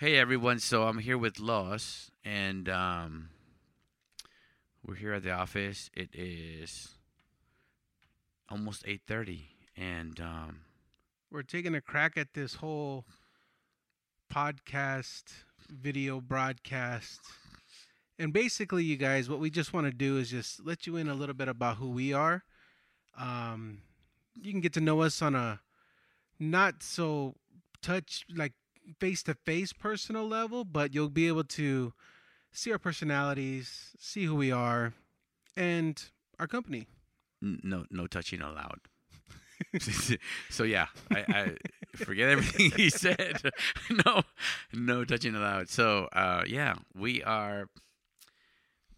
Hey 0.00 0.16
everyone, 0.16 0.60
so 0.60 0.84
I'm 0.84 0.98
here 0.98 1.18
with 1.18 1.40
Los, 1.40 2.12
and 2.24 2.68
um, 2.68 3.30
we're 4.86 4.94
here 4.94 5.12
at 5.14 5.24
the 5.24 5.32
office. 5.32 5.90
It 5.92 6.10
is 6.14 6.90
almost 8.48 8.86
8:30, 8.86 9.40
and 9.76 10.20
um, 10.20 10.60
We're 11.32 11.42
taking 11.42 11.74
a 11.74 11.80
crack 11.80 12.16
at 12.16 12.34
this 12.34 12.54
whole 12.54 13.06
podcast, 14.32 15.24
video 15.68 16.20
broadcast. 16.20 17.18
And 18.20 18.32
basically, 18.32 18.84
you 18.84 18.96
guys, 18.96 19.28
what 19.28 19.40
we 19.40 19.50
just 19.50 19.72
want 19.72 19.88
to 19.88 19.92
do 19.92 20.16
is 20.18 20.30
just 20.30 20.64
let 20.64 20.86
you 20.86 20.94
in 20.94 21.08
a 21.08 21.14
little 21.14 21.34
bit 21.34 21.48
about 21.48 21.78
who 21.78 21.90
we 21.90 22.12
are. 22.12 22.44
Um, 23.18 23.78
you 24.40 24.52
can 24.52 24.60
get 24.60 24.74
to 24.74 24.80
know 24.80 25.00
us 25.00 25.20
on 25.22 25.34
a 25.34 25.58
not 26.38 26.84
so 26.84 27.34
touch, 27.82 28.24
like 28.32 28.52
face 28.98 29.22
to 29.24 29.34
face 29.34 29.72
personal 29.72 30.26
level, 30.26 30.64
but 30.64 30.94
you'll 30.94 31.08
be 31.08 31.28
able 31.28 31.44
to 31.44 31.92
see 32.52 32.72
our 32.72 32.78
personalities, 32.78 33.90
see 33.98 34.24
who 34.24 34.34
we 34.34 34.50
are, 34.50 34.92
and 35.56 36.02
our 36.38 36.46
company. 36.46 36.86
no 37.40 37.84
no 37.90 38.06
touching 38.06 38.40
allowed. 38.40 38.80
so 40.50 40.62
yeah, 40.64 40.86
I, 41.10 41.18
I 41.28 41.56
forget 41.96 42.28
everything 42.28 42.70
he 42.76 42.90
said. 42.90 43.40
no, 44.06 44.22
no 44.72 45.04
touching 45.04 45.34
allowed. 45.34 45.68
So 45.68 46.08
uh, 46.12 46.44
yeah, 46.46 46.74
we 46.94 47.22
are 47.22 47.68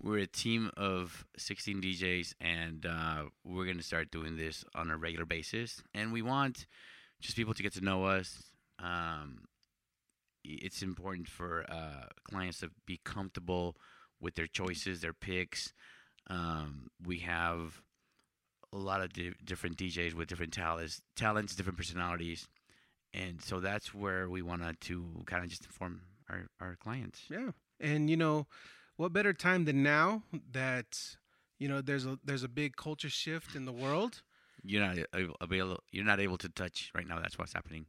we're 0.03 0.19
a 0.19 0.27
team 0.27 0.71
of 0.77 1.27
16 1.37 1.83
DJs, 1.83 2.35
and 2.41 2.87
uh, 2.87 3.25
we're 3.45 3.67
gonna 3.67 3.83
start 3.83 4.11
doing 4.11 4.37
this 4.37 4.65
on 4.75 4.91
a 4.91 4.97
regular 4.97 5.27
basis. 5.27 5.83
And 5.95 6.13
we 6.13 6.23
want 6.23 6.67
just 7.21 7.37
people 7.37 7.55
to 7.55 7.63
get 7.63 7.75
to 7.75 7.81
know 7.81 8.05
us. 8.05 8.43
Um, 8.79 9.43
it's 10.45 10.83
important 10.83 11.29
for 11.29 11.65
uh, 11.71 12.07
clients 12.25 12.61
to 12.61 12.71
be 12.87 13.01
comfortable 13.05 13.77
with 14.21 14.35
their 14.35 14.47
choices, 14.47 15.01
their 15.01 15.13
picks. 15.13 15.73
Um, 16.29 16.89
we 17.05 17.19
have 17.21 17.83
a 18.73 18.79
lot 18.79 19.01
of 19.01 19.13
di- 19.13 19.35
different 19.45 19.77
DJs 19.77 20.15
with 20.15 20.29
different 20.29 20.53
talents, 20.53 21.01
talents, 21.17 21.55
different 21.55 21.79
personalities, 21.79 22.49
and 23.13 23.43
so 23.43 23.61
that's 23.61 23.93
where 23.93 24.29
we 24.29 24.43
wanted 24.43 24.81
to 24.83 25.23
kind 25.27 25.43
of 25.43 25.51
just 25.51 25.65
inform 25.65 26.03
our, 26.29 26.47
our 26.61 26.77
clients. 26.77 27.23
Yeah. 27.29 27.51
And 27.81 28.09
you 28.09 28.17
know, 28.17 28.47
what 28.97 29.13
better 29.13 29.33
time 29.33 29.65
than 29.65 29.83
now 29.83 30.23
that 30.53 30.99
you 31.59 31.69
know 31.69 31.81
there's 31.81 32.07
a 32.07 32.19
there's 32.25 32.45
a 32.45 32.49
big 32.49 32.77
culture 32.77 33.11
shift 33.11 33.55
in 33.57 33.65
the 33.65 33.73
world. 33.73 34.23
You're 34.63 34.87
not 34.87 34.99
able. 35.15 35.79
You're 35.91 36.05
not 36.05 36.21
able 36.21 36.37
to 36.39 36.49
touch 36.49 36.91
right 36.95 37.07
now. 37.07 37.19
That's 37.19 37.39
what's 37.39 37.55
happening. 37.55 37.87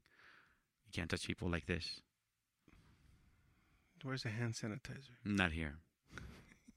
You 0.86 0.92
can't 0.94 1.10
touch 1.10 1.28
people 1.28 1.50
like 1.50 1.66
this. 1.66 2.02
Where's 4.04 4.24
the 4.24 4.30
hand 4.30 4.54
sanitizer? 4.54 5.12
Not 5.24 5.52
here. 5.52 5.76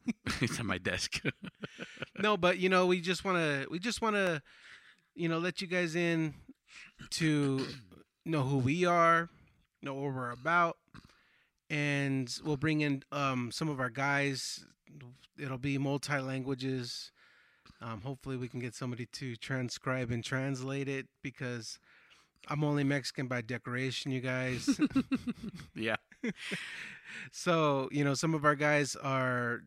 it's 0.40 0.60
on 0.60 0.66
my 0.66 0.78
desk. 0.78 1.20
no, 2.18 2.36
but 2.36 2.58
you 2.58 2.68
know, 2.68 2.86
we 2.86 3.00
just 3.00 3.24
want 3.24 3.38
to 3.38 3.66
we 3.70 3.78
just 3.78 4.02
want 4.02 4.16
to 4.16 4.42
you 5.14 5.28
know, 5.28 5.38
let 5.38 5.60
you 5.60 5.66
guys 5.66 5.94
in 5.94 6.34
to 7.10 7.66
know 8.24 8.42
who 8.42 8.58
we 8.58 8.84
are, 8.84 9.28
know 9.82 9.94
what 9.94 10.12
we're 10.12 10.30
about, 10.30 10.76
and 11.70 12.36
we'll 12.44 12.56
bring 12.56 12.80
in 12.80 13.02
um 13.12 13.50
some 13.50 13.68
of 13.68 13.80
our 13.80 13.90
guys. 13.90 14.64
It'll 15.38 15.58
be 15.58 15.78
multi 15.78 16.18
languages. 16.18 17.10
Um, 17.80 18.00
hopefully, 18.00 18.36
we 18.36 18.48
can 18.48 18.60
get 18.60 18.74
somebody 18.74 19.06
to 19.06 19.36
transcribe 19.36 20.10
and 20.10 20.22
translate 20.24 20.88
it 20.88 21.06
because 21.22 21.78
I'm 22.48 22.64
only 22.64 22.84
Mexican 22.84 23.26
by 23.26 23.40
decoration, 23.40 24.10
you 24.10 24.20
guys. 24.20 24.80
yeah. 25.74 25.96
so 27.32 27.88
you 27.92 28.04
know, 28.04 28.14
some 28.14 28.34
of 28.34 28.44
our 28.44 28.54
guys 28.54 28.96
are 28.96 29.62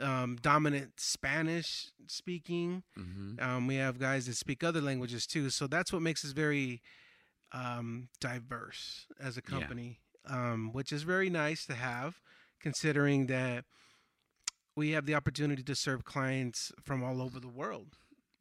um, 0.00 0.36
dominant 0.40 0.92
Spanish 0.98 1.90
speaking. 2.06 2.82
hmm 2.96 3.34
Um, 3.40 3.66
we 3.66 3.76
have 3.76 3.98
guys 3.98 4.26
that 4.26 4.36
speak 4.36 4.62
other 4.64 4.80
languages 4.80 5.26
too. 5.26 5.50
So 5.50 5.66
that's 5.66 5.92
what 5.92 6.02
makes 6.02 6.24
us 6.24 6.32
very 6.32 6.80
um, 7.52 8.08
diverse 8.20 9.06
as 9.20 9.36
a 9.36 9.40
Yeah. 9.40 9.50
company, 9.50 10.00
um, 10.26 10.70
which 10.72 10.92
is 10.92 11.02
very 11.02 11.30
nice 11.30 11.66
to 11.66 11.74
have, 11.74 12.20
considering 12.60 13.26
that 13.26 13.64
we 14.76 14.90
have 14.90 15.06
the 15.06 15.14
opportunity 15.14 15.62
to 15.62 15.74
serve 15.74 16.04
clients 16.04 16.72
from 16.82 17.02
all 17.02 17.20
over 17.22 17.40
the 17.40 17.48
world 17.48 17.96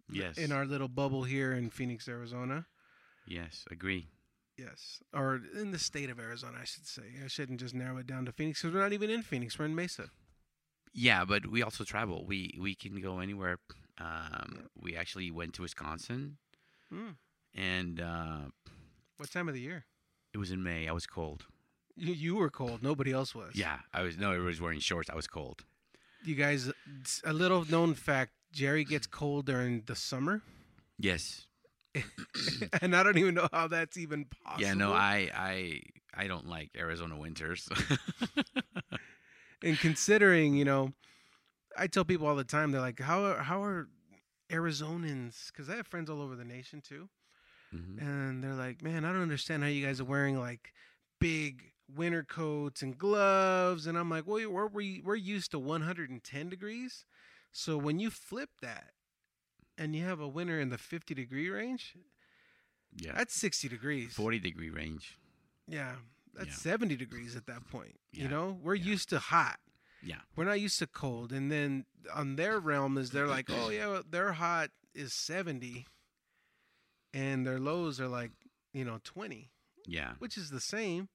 Yes. 0.09 0.38
in 0.38 0.51
our 0.51 0.66
little 0.66 0.88
bubble 0.90 1.24
here 1.24 1.53
in 1.53 1.69
Phoenix, 1.69 2.07
Arizona. 2.07 2.66
yes. 3.28 3.66
Agree. 3.72 4.07
Yes, 4.58 5.00
or 5.14 5.42
in 5.60 5.72
the 5.72 5.80
state 5.80 6.10
of 6.10 6.20
Arizona, 6.20 6.58
I 6.62 6.66
should 6.66 6.88
say. 6.88 7.04
I 7.24 7.28
shouldn't 7.28 7.60
just 7.60 7.74
narrow 7.76 7.98
it 7.98 8.08
down 8.08 8.26
to 8.26 8.32
Phoenix 8.32 8.62
because 8.62 8.74
we're 8.74 8.82
not 8.82 8.94
even 8.94 9.10
in 9.10 9.22
Phoenix. 9.22 9.60
We're 9.60 9.66
in 9.66 9.76
Mesa. 9.76 10.10
Yeah, 10.94 11.26
but 11.26 11.48
we 11.48 11.62
also 11.62 11.84
travel. 11.84 12.26
We 12.26 12.58
we 12.60 12.74
can 12.74 13.02
go 13.02 13.20
anywhere. 13.20 13.58
Um, 14.00 14.70
we 14.80 14.96
actually 14.96 15.30
went 15.32 15.54
to 15.56 15.62
Wisconsin, 15.64 16.38
Hmm. 16.90 17.12
and 17.54 18.00
uh, 18.00 18.38
What 19.18 19.30
time 19.32 19.48
of 19.50 19.54
the 19.56 19.62
year? 19.62 19.86
it 20.34 20.38
was 20.38 20.52
in 20.52 20.64
May. 20.64 20.88
I 20.88 20.92
was 20.94 21.06
cold. 21.06 21.46
You, 21.98 22.14
you 22.14 22.36
were 22.36 22.50
cold. 22.50 22.82
Nobody 22.84 23.12
else 23.12 23.34
was. 23.36 23.56
Yeah, 23.56 23.80
I 23.94 24.04
was. 24.04 24.18
No, 24.18 24.30
everybody 24.32 24.48
was 24.52 24.62
wearing 24.62 24.80
shorts. 24.80 25.10
I 25.10 25.16
was 25.16 25.28
cold. 25.28 25.66
You 26.24 26.36
guys, 26.36 26.72
a 27.26 27.34
little 27.34 27.66
known 27.66 27.94
fact: 27.94 28.32
Jerry 28.54 28.86
gets 28.86 29.06
cold 29.08 29.46
during 29.48 29.84
the 29.86 29.96
summer, 29.96 30.42
Yes. 30.98 31.48
and 32.81 32.95
I 32.95 33.03
don't 33.03 33.17
even 33.17 33.35
know 33.35 33.47
how 33.51 33.67
that's 33.67 33.97
even 33.97 34.25
possible. 34.25 34.61
Yeah. 34.67 34.73
No, 34.73 34.94
I 34.94 35.29
I 35.33 35.81
I 36.13 36.28
don't 36.28 36.47
like 36.47 36.72
Arizona 36.78 37.17
winters. 37.17 37.67
And 39.63 39.79
considering, 39.79 40.53
you 40.56 40.66
know, 40.66 40.94
I 41.78 41.88
tell 41.88 42.06
people 42.06 42.28
all 42.28 42.35
the 42.35 42.44
time, 42.44 42.72
they're 42.72 42.81
like, 42.81 43.00
"How 43.00 43.23
are, 43.25 43.38
how 43.39 43.63
are 43.63 43.88
Arizonans?" 44.51 45.47
Because 45.47 45.69
I 45.69 45.75
have 45.78 45.88
friends 45.88 46.09
all 46.09 46.22
over 46.22 46.35
the 46.35 46.45
nation 46.45 46.81
too, 46.81 47.09
Mhm. 47.73 48.00
and 48.01 48.44
they're 48.44 48.53
like, 48.53 48.81
"Man, 48.83 49.06
I 49.06 49.12
don't 49.12 49.22
understand 49.22 49.63
how 49.63 49.69
you 49.69 49.83
guys 49.85 50.00
are 50.00 50.06
wearing 50.06 50.38
like 50.39 50.73
big 51.19 51.72
winter 51.88 52.23
coats 52.23 52.81
and 52.83 52.97
gloves." 52.97 53.88
And 53.88 53.97
I'm 53.97 54.09
like, 54.09 54.27
"Well, 54.27 54.47
we're 54.50 54.67
we're 54.67 55.16
used 55.16 55.51
to 55.51 55.59
110 55.59 56.50
degrees, 56.50 57.06
so 57.51 57.77
when 57.77 57.97
you 57.97 58.12
flip 58.12 58.50
that, 58.62 58.91
and 59.78 59.96
you 59.96 60.03
have 60.06 60.19
a 60.19 60.28
winter 60.28 60.59
in 60.59 60.69
the 60.69 60.78
50 60.78 61.13
degree 61.13 61.50
range, 61.50 61.96
Yeah. 62.96 63.13
that's 63.13 63.34
60 63.36 63.68
degrees. 63.69 64.13
Forty 64.13 64.40
degree 64.40 64.69
range. 64.69 65.18
Yeah, 65.68 65.96
that's 66.34 66.50
Yeah. 66.50 66.56
70 66.56 66.96
degrees 66.96 67.36
at 67.36 67.46
that 67.47 67.68
point. 67.69 68.00
Yeah, 68.12 68.24
You 68.24 68.30
know, 68.30 68.52
we're 68.62 68.75
yeah. 68.75 68.86
used 68.86 69.09
to 69.09 69.19
hot. 69.19 69.59
Yeah. 70.02 70.22
We're 70.36 70.46
not 70.46 70.62
used 70.62 70.78
to 70.80 70.88
cold. 70.88 71.31
And 71.34 71.52
then 71.52 71.86
on 72.13 72.36
their 72.36 72.59
realm 72.59 72.97
is 72.97 73.09
they're 73.09 73.28
like, 73.28 73.50
oh 73.50 73.69
yeah, 73.69 73.88
well, 73.88 74.03
their 74.08 74.34
hot 74.34 74.69
is 74.94 75.13
70, 75.13 75.88
and 77.13 77.46
their 77.46 77.59
lows 77.59 78.00
are 78.00 78.07
like, 78.07 78.31
you 78.74 78.86
know, 78.86 79.00
20, 79.03 79.52
Yeah. 79.86 80.13
which 80.19 80.38
is 80.38 80.50
the 80.52 80.59
same. 80.62 81.09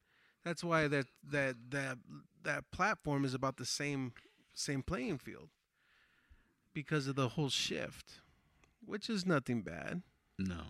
That's 0.44 0.64
why 0.64 0.88
that 0.88 1.06
that 1.22 1.70
that 1.70 1.98
that 2.42 2.70
platform 2.70 3.24
is 3.24 3.34
about 3.34 3.58
the 3.58 3.66
same 3.66 4.14
same 4.54 4.82
playing 4.82 5.18
field 5.18 5.50
because 6.72 7.06
of 7.06 7.14
the 7.14 7.30
whole 7.30 7.50
shift, 7.50 8.20
which 8.84 9.08
is 9.10 9.26
nothing 9.26 9.62
bad. 9.62 10.02
No. 10.38 10.62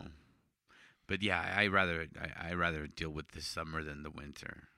But 1.07 1.23
yeah, 1.23 1.55
I 1.57 1.67
rather 1.67 2.07
I, 2.21 2.51
I 2.51 2.55
rather 2.55 2.87
deal 2.87 3.11
with 3.11 3.29
the 3.29 3.41
summer 3.41 3.83
than 3.83 4.03
the 4.03 4.11
winter. 4.11 4.69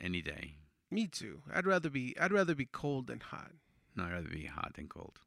Any 0.00 0.20
day. 0.20 0.54
Me 0.90 1.06
too. 1.06 1.42
I'd 1.52 1.66
rather 1.66 1.90
be 1.90 2.16
I'd 2.18 2.32
rather 2.32 2.54
be 2.54 2.66
cold 2.66 3.06
than 3.06 3.20
hot. 3.20 3.52
No, 3.96 4.04
I'd 4.04 4.12
rather 4.12 4.28
be 4.28 4.46
hot 4.46 4.74
than 4.74 4.88
cold. 4.88 5.18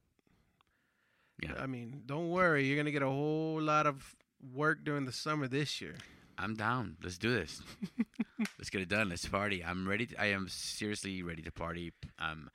Yeah. 1.41 1.53
I 1.59 1.67
mean, 1.67 2.03
don't 2.05 2.29
worry, 2.29 2.65
you're 2.65 2.77
gonna 2.77 2.91
get 2.91 3.01
a 3.01 3.07
whole 3.07 3.61
lot 3.61 3.87
of 3.87 4.15
work 4.53 4.83
during 4.83 5.05
the 5.05 5.11
summer 5.11 5.47
this 5.47 5.81
year. 5.81 5.95
I'm 6.37 6.55
down. 6.55 6.97
Let's 7.03 7.17
do 7.17 7.33
this. 7.33 7.61
Let's 8.57 8.69
get 8.69 8.81
it 8.81 8.89
done. 8.89 9.09
Let's 9.09 9.25
party. 9.25 9.63
I'm 9.63 9.87
ready. 9.87 10.07
To, 10.07 10.21
I 10.21 10.27
am 10.27 10.47
seriously 10.49 11.21
ready 11.21 11.41
to 11.43 11.51
party. 11.51 11.93
Um, 12.17 12.49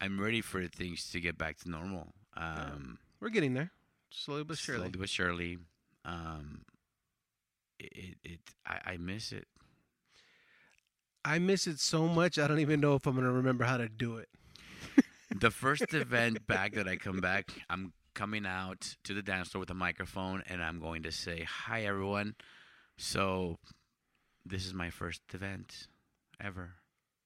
I'm 0.00 0.20
ready 0.20 0.40
for 0.40 0.66
things 0.66 1.10
to 1.10 1.20
get 1.20 1.36
back 1.36 1.58
to 1.58 1.70
normal. 1.70 2.14
Um, 2.36 2.98
We're 3.20 3.30
getting 3.30 3.54
there, 3.54 3.70
slowly 4.10 4.44
but 4.44 4.58
surely. 4.58 4.80
slowly 4.80 4.98
but 4.98 5.08
surely. 5.08 5.58
Um, 6.04 6.62
it, 7.78 7.92
it, 7.94 8.16
it 8.24 8.40
I, 8.66 8.92
I 8.92 8.96
miss 8.96 9.32
it. 9.32 9.46
I 11.24 11.38
miss 11.38 11.66
it 11.66 11.78
so 11.80 12.08
much. 12.08 12.38
I 12.38 12.46
don't 12.46 12.60
even 12.60 12.80
know 12.80 12.94
if 12.94 13.06
I'm 13.06 13.14
gonna 13.14 13.32
remember 13.32 13.64
how 13.64 13.76
to 13.76 13.88
do 13.88 14.16
it. 14.16 14.28
The 15.40 15.50
first 15.50 15.92
event 15.92 16.46
back 16.46 16.72
that 16.72 16.88
I 16.88 16.96
come 16.96 17.20
back, 17.20 17.52
I'm 17.68 17.92
coming 18.14 18.46
out 18.46 18.96
to 19.04 19.12
the 19.12 19.20
dance 19.22 19.48
floor 19.48 19.60
with 19.60 19.70
a 19.70 19.74
microphone 19.74 20.42
and 20.48 20.62
I'm 20.62 20.80
going 20.80 21.02
to 21.02 21.12
say, 21.12 21.46
Hi, 21.46 21.82
everyone. 21.84 22.34
So, 22.96 23.58
this 24.44 24.64
is 24.66 24.72
my 24.72 24.88
first 24.90 25.20
event 25.34 25.86
ever, 26.42 26.70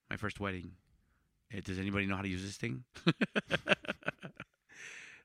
my 0.09 0.17
first 0.17 0.39
wedding. 0.41 0.73
Eh, 1.53 1.61
Does 1.63 1.79
anybody 1.79 2.05
know 2.05 2.17
how 2.17 2.21
to 2.23 2.27
use 2.27 2.43
this 2.43 2.57
thing? 2.57 2.83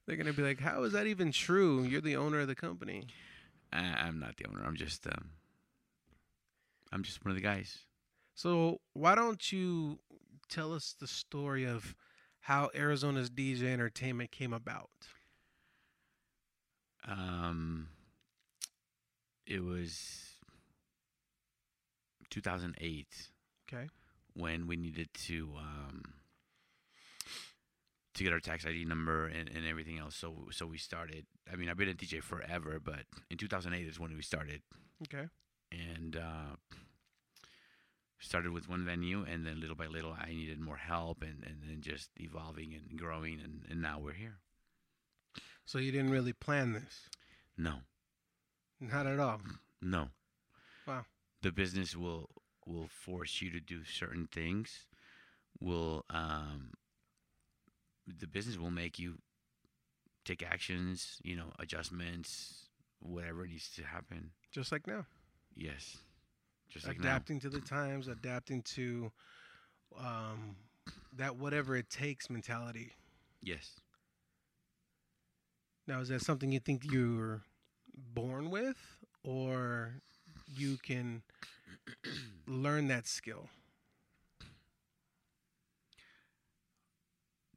They're 0.08 0.16
gonna 0.16 0.32
be 0.32 0.42
like, 0.42 0.58
"How 0.58 0.84
is 0.84 0.94
that 0.94 1.06
even 1.06 1.32
true? 1.32 1.82
You're 1.82 2.00
the 2.00 2.16
owner 2.16 2.40
of 2.40 2.48
the 2.48 2.54
company." 2.54 3.08
I, 3.70 3.80
I'm 4.06 4.18
not 4.18 4.38
the 4.38 4.46
owner. 4.46 4.64
I'm 4.64 4.74
just, 4.74 5.06
um, 5.06 5.32
I'm 6.90 7.02
just 7.02 7.22
one 7.22 7.30
of 7.30 7.36
the 7.36 7.42
guys. 7.42 7.80
So 8.34 8.80
why 8.94 9.14
don't 9.14 9.52
you 9.52 9.98
tell 10.48 10.72
us 10.72 10.94
the 10.98 11.06
story 11.06 11.66
of 11.66 11.94
how 12.40 12.70
Arizona's 12.74 13.28
DJ 13.28 13.64
Entertainment 13.64 14.30
came 14.30 14.54
about? 14.54 14.88
Um, 17.06 17.88
it 19.46 19.62
was 19.62 20.38
2008 22.30 23.06
Okay. 23.70 23.88
when 24.32 24.66
we 24.66 24.76
needed 24.78 25.10
to 25.26 25.50
um, 25.58 26.14
to 28.18 28.24
get 28.24 28.32
our 28.32 28.40
tax 28.40 28.66
ID 28.66 28.84
number 28.84 29.26
and, 29.26 29.48
and 29.48 29.66
everything 29.66 29.98
else. 29.98 30.14
So 30.16 30.48
so 30.50 30.66
we 30.66 30.78
started. 30.78 31.26
I 31.50 31.56
mean, 31.56 31.68
I've 31.68 31.76
been 31.76 31.88
a 31.88 31.94
DJ 31.94 32.22
forever, 32.22 32.80
but 32.82 33.00
in 33.30 33.38
2008 33.38 33.86
is 33.86 33.98
when 33.98 34.14
we 34.14 34.22
started, 34.22 34.60
Okay. 35.04 35.26
and 35.72 36.16
uh, 36.16 36.56
started 38.20 38.52
with 38.52 38.68
one 38.68 38.84
venue, 38.84 39.24
and 39.24 39.46
then 39.46 39.60
little 39.60 39.76
by 39.76 39.86
little, 39.86 40.14
I 40.20 40.28
needed 40.30 40.60
more 40.60 40.76
help, 40.76 41.22
and 41.22 41.42
and 41.46 41.62
then 41.66 41.80
just 41.80 42.10
evolving 42.20 42.74
and 42.74 42.98
growing, 42.98 43.40
and, 43.42 43.62
and 43.70 43.80
now 43.80 43.98
we're 43.98 44.12
here. 44.12 44.38
So 45.64 45.78
you 45.78 45.92
didn't 45.92 46.10
really 46.10 46.32
plan 46.32 46.72
this? 46.72 47.08
No, 47.56 47.74
Not 48.80 49.06
at 49.06 49.18
all. 49.18 49.40
no. 49.82 50.08
Wow. 50.86 51.04
The 51.42 51.52
business 51.52 51.94
will 51.96 52.30
will 52.66 52.88
force 52.88 53.40
you 53.42 53.50
to 53.50 53.60
do 53.60 53.84
certain 53.84 54.26
things. 54.30 54.86
Will 55.60 56.04
um, 56.10 56.70
the 58.18 58.26
business 58.26 58.56
will 58.56 58.70
make 58.70 58.98
you 58.98 59.18
take 60.24 60.42
actions, 60.42 61.18
you 61.22 61.36
know, 61.36 61.52
adjustments, 61.58 62.68
whatever 63.00 63.46
needs 63.46 63.70
to 63.76 63.82
happen. 63.82 64.30
Just 64.52 64.72
like 64.72 64.86
now. 64.86 65.06
Yes, 65.54 65.98
just 66.68 66.86
like 66.86 66.98
now. 66.98 67.08
adapting 67.08 67.40
to 67.40 67.48
the 67.48 67.60
times, 67.60 68.08
adapting 68.08 68.62
to 68.62 69.10
um, 69.98 70.56
that 71.16 71.36
whatever 71.36 71.76
it 71.76 71.90
takes 71.90 72.30
mentality. 72.30 72.92
Yes. 73.42 73.80
Now, 75.86 76.00
is 76.00 76.08
that 76.08 76.20
something 76.20 76.52
you 76.52 76.60
think 76.60 76.84
you're 76.92 77.42
born 78.14 78.50
with, 78.50 78.76
or 79.24 79.94
you 80.46 80.76
can 80.76 81.22
learn 82.46 82.88
that 82.88 83.06
skill? 83.06 83.48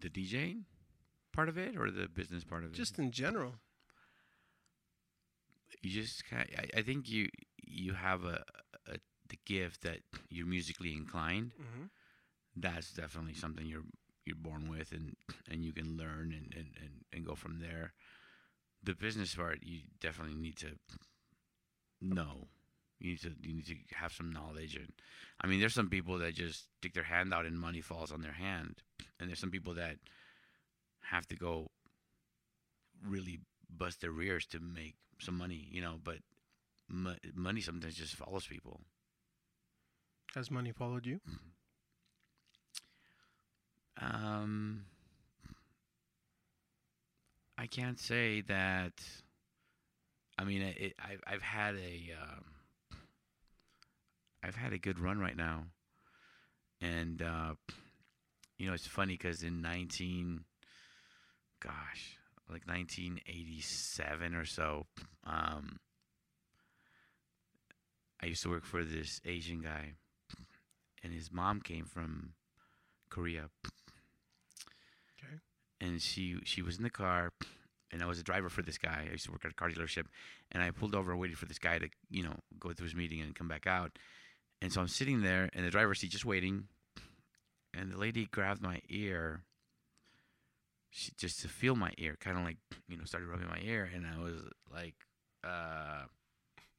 The 0.01 0.09
DJing 0.09 0.63
part 1.33 1.49
of 1.49 1.57
it, 1.57 1.77
or 1.77 1.89
the 1.91 2.07
business 2.07 2.43
part 2.43 2.63
of 2.63 2.71
it. 2.71 2.75
Just 2.75 2.99
in 2.99 3.11
general. 3.11 3.55
you 5.81 5.89
just 5.89 6.25
kind 6.29 6.47
I, 6.57 6.79
I 6.79 6.81
think 6.81 7.09
you 7.09 7.29
you 7.63 7.93
have 7.93 8.23
a, 8.25 8.43
a 8.87 8.97
the 9.29 9.39
gift 9.45 9.81
that 9.83 9.99
you're 10.29 10.47
musically 10.47 10.93
inclined. 10.93 11.53
Mm-hmm. 11.53 11.85
That's 12.55 12.91
definitely 12.91 13.33
something 13.33 13.65
you're 13.65 13.85
you're 14.25 14.35
born 14.35 14.69
with, 14.69 14.91
and 14.91 15.15
and 15.49 15.63
you 15.63 15.73
can 15.73 15.97
learn 15.97 16.33
and 16.33 16.53
and 16.55 16.69
and, 16.79 17.05
and 17.13 17.25
go 17.25 17.35
from 17.35 17.59
there. 17.59 17.93
The 18.83 18.93
business 18.93 19.35
part, 19.35 19.59
you 19.61 19.81
definitely 19.99 20.35
need 20.35 20.57
to 20.57 20.71
know. 22.01 22.47
You 23.01 23.11
need 23.11 23.21
to 23.21 23.31
you 23.41 23.55
need 23.55 23.65
to 23.65 23.75
have 23.95 24.13
some 24.13 24.31
knowledge, 24.31 24.75
and 24.75 24.91
I 25.41 25.47
mean, 25.47 25.59
there's 25.59 25.73
some 25.73 25.89
people 25.89 26.19
that 26.19 26.35
just 26.35 26.67
stick 26.77 26.93
their 26.93 27.03
hand 27.03 27.33
out 27.33 27.45
and 27.47 27.59
money 27.59 27.81
falls 27.81 28.11
on 28.11 28.21
their 28.21 28.33
hand, 28.33 28.75
and 29.19 29.27
there's 29.27 29.39
some 29.39 29.49
people 29.49 29.73
that 29.73 29.97
have 31.09 31.25
to 31.27 31.35
go 31.35 31.71
really 33.03 33.39
bust 33.69 34.01
their 34.01 34.11
rears 34.11 34.45
to 34.47 34.59
make 34.59 34.95
some 35.19 35.35
money, 35.35 35.67
you 35.71 35.81
know. 35.81 35.95
But 36.03 36.17
mo- 36.87 37.15
money 37.33 37.61
sometimes 37.61 37.95
just 37.95 38.15
follows 38.15 38.45
people. 38.45 38.81
Has 40.35 40.51
money 40.51 40.71
followed 40.71 41.05
you? 41.07 41.19
Um, 43.99 44.85
I 47.57 47.67
can't 47.67 47.99
say 47.99 48.41
that. 48.41 48.93
I 50.37 50.43
mean, 50.43 50.61
it, 50.61 50.93
I've 50.99 51.21
I've 51.27 51.41
had 51.41 51.75
a 51.75 52.13
um, 52.21 52.43
I've 54.43 54.55
had 54.55 54.73
a 54.73 54.77
good 54.77 54.99
run 54.99 55.19
right 55.19 55.35
now, 55.37 55.65
and 56.81 57.21
uh, 57.21 57.53
you 58.57 58.67
know 58.67 58.73
it's 58.73 58.87
funny 58.87 59.13
because 59.13 59.43
in 59.43 59.61
nineteen, 59.61 60.45
gosh, 61.61 62.17
like 62.49 62.67
nineteen 62.67 63.19
eighty 63.27 63.61
seven 63.61 64.33
or 64.35 64.45
so, 64.45 64.85
um, 65.25 65.77
I 68.21 68.27
used 68.27 68.43
to 68.43 68.49
work 68.49 68.65
for 68.65 68.83
this 68.83 69.21
Asian 69.25 69.61
guy, 69.61 69.93
and 71.03 71.13
his 71.13 71.31
mom 71.31 71.61
came 71.61 71.85
from 71.85 72.33
Korea 73.09 73.49
Okay. 75.23 75.35
and 75.79 76.01
she 76.01 76.37
she 76.45 76.61
was 76.61 76.77
in 76.77 76.83
the 76.83 76.89
car 76.89 77.31
and 77.91 78.01
I 78.01 78.05
was 78.05 78.19
a 78.19 78.23
driver 78.23 78.49
for 78.49 78.61
this 78.61 78.77
guy. 78.77 79.05
I 79.07 79.11
used 79.11 79.25
to 79.25 79.31
work 79.31 79.43
at 79.43 79.51
a 79.51 79.53
car 79.53 79.69
dealership 79.69 80.05
and 80.51 80.63
I 80.63 80.71
pulled 80.71 80.95
over 80.95 81.15
waiting 81.15 81.35
for 81.35 81.45
this 81.45 81.59
guy 81.59 81.77
to, 81.77 81.89
you 82.09 82.23
know, 82.23 82.35
go 82.57 82.71
through 82.71 82.85
his 82.85 82.95
meeting 82.95 83.19
and 83.21 83.35
come 83.35 83.49
back 83.49 83.67
out. 83.67 83.97
And 84.61 84.71
so 84.71 84.81
I'm 84.81 84.87
sitting 84.87 85.21
there 85.21 85.49
in 85.53 85.63
the 85.63 85.71
driver's 85.71 85.99
seat 85.99 86.11
just 86.11 86.25
waiting 86.25 86.65
and 87.73 87.91
the 87.91 87.97
lady 87.97 88.25
grabbed 88.25 88.61
my 88.61 88.81
ear 88.89 89.43
she 90.93 91.11
just 91.17 91.39
to 91.41 91.47
feel 91.47 91.75
my 91.75 91.91
ear, 91.97 92.17
kind 92.19 92.37
of 92.37 92.43
like, 92.43 92.57
you 92.89 92.97
know, 92.97 93.05
started 93.05 93.27
rubbing 93.27 93.47
my 93.47 93.59
ear 93.63 93.89
and 93.93 94.05
I 94.05 94.19
was 94.21 94.41
like 94.71 94.95
uh 95.43 96.03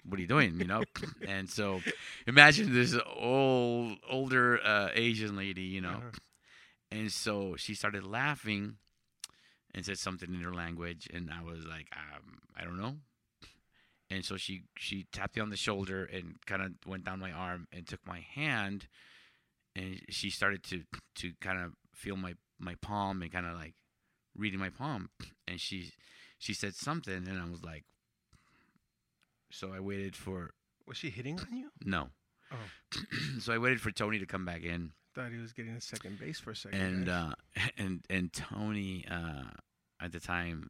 what 0.05 0.19
are 0.19 0.21
you 0.21 0.29
doing, 0.29 0.61
you 0.61 0.67
know? 0.67 0.83
and 1.27 1.49
so 1.49 1.81
imagine 2.27 2.73
this 2.75 2.95
old 3.17 3.97
older 4.09 4.61
uh 4.65 4.89
Asian 4.95 5.35
lady, 5.37 5.63
you 5.63 5.81
know, 5.81 5.89
Uh-huh. 5.89 6.11
and 6.91 7.11
so 7.11 7.57
she 7.57 7.75
started 7.75 8.05
laughing 8.05 8.77
and 9.75 9.85
said 9.87 9.99
something 9.99 10.33
in 10.33 10.41
her 10.43 10.53
language. 10.55 11.09
And 11.13 11.31
I 11.33 11.43
was 11.43 11.65
like, 11.65 11.89
um, 11.97 12.41
I 12.55 12.65
don't 12.65 12.77
know. 12.77 12.97
And 14.13 14.25
so 14.25 14.37
she, 14.37 14.65
she 14.77 15.07
tapped 15.11 15.37
me 15.37 15.43
on 15.43 15.49
the 15.49 15.57
shoulder 15.57 16.05
and 16.05 16.37
kind 16.45 16.61
of 16.63 16.73
went 16.87 17.05
down 17.05 17.19
my 17.19 17.33
arm 17.33 17.67
and 17.73 17.87
took 17.87 18.07
my 18.07 18.21
hand. 18.35 18.87
And 19.75 20.01
she 20.11 20.29
started 20.29 20.63
to, 20.65 20.83
to 21.17 21.33
kind 21.41 21.59
of 21.59 21.73
feel 21.95 22.17
my, 22.17 22.35
my 22.59 22.75
palm 22.83 23.23
and 23.23 23.33
kind 23.33 23.47
of 23.47 23.55
like 23.55 23.75
reading 24.37 24.61
my 24.61 24.69
palm. 24.69 25.09
And 25.49 25.59
she, 25.59 25.93
she 26.39 26.53
said 26.53 26.75
something. 26.75 27.27
And 27.27 27.41
I 27.41 27.49
was 27.49 27.65
like, 27.65 27.85
so 29.51 29.73
I 29.75 29.81
waited 29.81 30.15
for, 30.15 30.51
Was 30.87 30.99
she 30.99 31.09
hitting 31.11 31.39
on 31.41 31.57
you? 31.57 31.71
no. 31.85 32.09
Oh. 32.53 32.99
so 33.41 33.55
I 33.55 33.57
waited 33.59 33.81
for 33.81 33.91
Tony 33.91 34.19
to 34.19 34.27
come 34.27 34.45
back 34.45 34.63
in. 34.63 34.91
Thought 35.15 35.33
he 35.33 35.39
was 35.39 35.55
getting 35.55 35.73
a 35.73 35.81
second 35.81 36.19
base 36.19 36.39
for 36.39 36.51
a 36.51 36.57
second. 36.57 36.79
and 36.81 37.09
uh 37.09 37.33
and 37.79 38.01
and 38.11 38.31
Tony 38.33 39.07
uh 39.11 39.45
at 40.01 40.13
the 40.13 40.21
time 40.21 40.69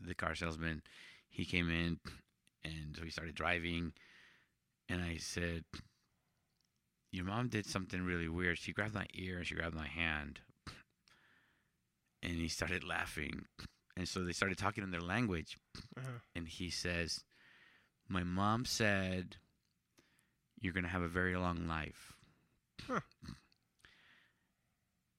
the 0.00 0.14
car 0.14 0.34
salesman 0.36 0.82
he 1.28 1.44
came 1.44 1.68
in 1.70 1.98
and 2.64 2.96
so 2.96 3.04
he 3.04 3.10
started 3.10 3.34
driving 3.34 3.92
and 4.88 5.02
I 5.02 5.16
said 5.18 5.64
your 7.12 7.24
mom 7.24 7.48
did 7.48 7.66
something 7.66 8.02
really 8.02 8.28
weird 8.28 8.58
she 8.58 8.72
grabbed 8.72 8.94
my 8.94 9.06
ear 9.14 9.38
and 9.38 9.46
she 9.46 9.54
grabbed 9.54 9.74
my 9.74 9.86
hand 9.86 10.40
and 12.22 12.32
he 12.34 12.48
started 12.48 12.82
laughing 12.84 13.44
and 13.96 14.08
so 14.08 14.24
they 14.24 14.32
started 14.32 14.58
talking 14.58 14.82
in 14.84 14.90
their 14.90 15.00
language 15.00 15.56
Uh-huh. 15.96 16.18
and 16.34 16.48
he 16.48 16.70
says 16.70 17.22
my 18.08 18.22
mom 18.24 18.64
said 18.64 19.36
you're 20.60 20.72
going 20.72 20.84
to 20.84 20.90
have 20.90 21.02
a 21.02 21.08
very 21.08 21.36
long 21.36 21.66
life 21.68 22.12
Huh. 22.88 23.00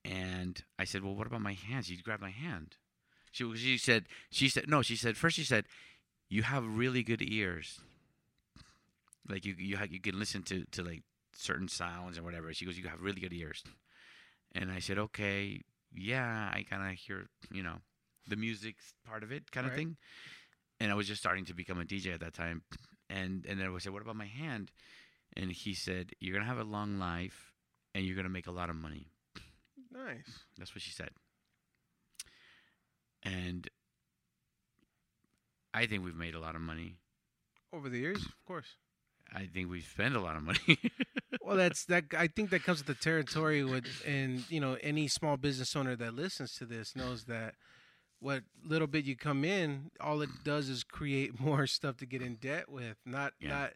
and 0.04 0.62
I 0.78 0.84
said, 0.84 1.02
"Well, 1.02 1.14
what 1.16 1.26
about 1.26 1.40
my 1.40 1.54
hands? 1.54 1.90
You 1.90 2.00
grabbed 2.02 2.22
my 2.22 2.30
hand." 2.30 2.76
She 3.32 3.44
she 3.56 3.76
said 3.78 4.04
she 4.30 4.48
said 4.48 4.68
no. 4.68 4.82
She 4.82 4.94
said 4.96 5.16
first 5.16 5.36
she 5.36 5.44
said, 5.44 5.64
"You 6.28 6.42
have 6.42 6.64
really 6.66 7.02
good 7.02 7.22
ears. 7.22 7.80
Like 9.28 9.44
you 9.44 9.54
you 9.58 9.78
you 9.90 10.00
can 10.00 10.18
listen 10.18 10.42
to 10.44 10.64
to 10.72 10.82
like 10.82 11.02
certain 11.34 11.68
sounds 11.68 12.16
and 12.16 12.24
whatever." 12.24 12.52
She 12.52 12.64
goes, 12.64 12.78
"You 12.78 12.88
have 12.88 13.00
really 13.00 13.20
good 13.20 13.32
ears." 13.32 13.62
And 14.52 14.70
I 14.70 14.78
said, 14.80 14.98
"Okay, 14.98 15.62
yeah, 15.92 16.50
I 16.52 16.62
kind 16.62 16.90
of 16.90 16.96
hear 16.98 17.28
you 17.50 17.62
know 17.62 17.80
the 18.28 18.36
music 18.36 18.76
part 19.04 19.22
of 19.22 19.32
it, 19.32 19.50
kind 19.50 19.66
of 19.66 19.72
Right. 19.72 19.78
thing." 19.78 19.96
And 20.80 20.92
I 20.92 20.94
was 20.94 21.06
just 21.06 21.20
starting 21.20 21.44
to 21.46 21.54
become 21.54 21.80
a 21.80 21.84
DJ 21.84 22.12
at 22.12 22.20
that 22.20 22.34
time, 22.34 22.62
and 23.08 23.44
and 23.46 23.58
then 23.60 23.72
I 23.74 23.78
said, 23.78 23.92
"What 23.92 24.02
about 24.02 24.16
my 24.16 24.26
hand?" 24.26 24.70
And 25.36 25.50
he 25.52 25.74
said, 25.74 26.12
"You're 26.20 26.34
gonna 26.34 26.46
have 26.46 26.58
a 26.58 26.64
long 26.64 26.98
life, 26.98 27.52
and 27.94 28.04
you're 28.04 28.16
gonna 28.16 28.28
make 28.28 28.46
a 28.46 28.52
lot 28.52 28.70
of 28.70 28.76
money." 28.76 29.10
Nice. 29.90 30.44
That's 30.56 30.74
what 30.74 30.82
she 30.82 30.90
said. 30.90 31.10
And 33.22 33.68
I 35.76 35.86
think 35.86 36.04
we've 36.04 36.16
made 36.16 36.34
a 36.34 36.40
lot 36.40 36.54
of 36.56 36.60
money. 36.62 36.96
Over 37.72 37.88
the 37.88 37.98
years, 37.98 38.18
of 38.24 38.44
course. 38.46 38.76
I 39.34 39.46
think 39.52 39.68
we 39.68 39.80
spend 39.80 40.16
a 40.16 40.20
lot 40.20 40.36
of 40.36 40.42
money. 40.42 40.78
Well, 41.42 41.56
that's 41.56 41.84
that. 41.84 42.04
I 42.16 42.26
think 42.26 42.50
that 42.50 42.64
comes 42.64 42.78
with 42.78 42.88
the 42.88 43.00
territory. 43.00 43.62
With 43.62 43.86
and 44.04 44.42
you 44.50 44.58
know, 44.58 44.76
any 44.82 45.06
small 45.06 45.36
business 45.36 45.76
owner 45.76 45.94
that 45.94 46.12
listens 46.14 46.54
to 46.56 46.64
this 46.64 46.96
knows 46.96 47.24
that 47.26 47.54
what 48.18 48.42
little 48.64 48.88
bit 48.88 49.04
you 49.04 49.14
come 49.16 49.44
in, 49.44 49.90
all 50.00 50.22
it 50.22 50.30
does 50.42 50.68
is 50.68 50.82
create 50.82 51.38
more 51.48 51.68
stuff 51.68 51.98
to 51.98 52.06
get 52.06 52.20
in 52.20 52.34
debt 52.36 52.68
with. 52.68 52.96
Not 53.04 53.32
Yeah. 53.38 53.48
not 53.50 53.72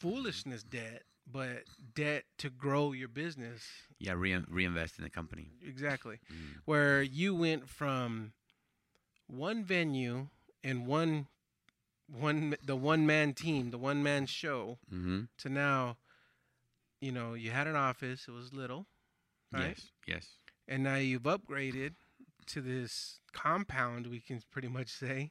foolishness 0.00 0.62
debt, 0.62 1.02
but 1.30 1.64
debt 1.94 2.24
to 2.38 2.50
grow 2.50 2.92
your 2.92 3.08
business. 3.08 3.62
Yeah, 3.98 4.12
rein 4.12 4.44
reinvest 4.50 4.98
in 4.98 5.04
the 5.04 5.10
company. 5.10 5.48
Exactly. 5.66 6.16
Mm. 6.30 6.60
Where 6.66 7.00
you 7.02 7.34
went 7.34 7.68
from 7.68 8.32
one 9.26 9.64
venue 9.64 10.28
and 10.64 10.86
one 10.86 11.26
one 12.10 12.56
the 12.64 12.76
one 12.76 13.06
man 13.06 13.34
team, 13.34 13.70
the 13.70 13.78
one 13.78 14.02
man 14.02 14.26
show 14.26 14.78
Mm-hmm. 14.92 15.22
to 15.38 15.48
now 15.48 15.96
you 17.00 17.12
know, 17.12 17.34
you 17.34 17.50
had 17.52 17.68
an 17.68 17.76
office, 17.76 18.26
it 18.26 18.32
was 18.32 18.52
little, 18.52 18.86
right? 19.52 19.68
Yes. 19.78 19.90
Yes. 20.06 20.26
And 20.66 20.82
now 20.82 20.96
you've 20.96 21.22
upgraded 21.22 21.92
to 22.46 22.60
this 22.60 23.20
compound, 23.32 24.08
we 24.08 24.18
can 24.18 24.40
pretty 24.50 24.66
much 24.66 24.88
say. 24.88 25.30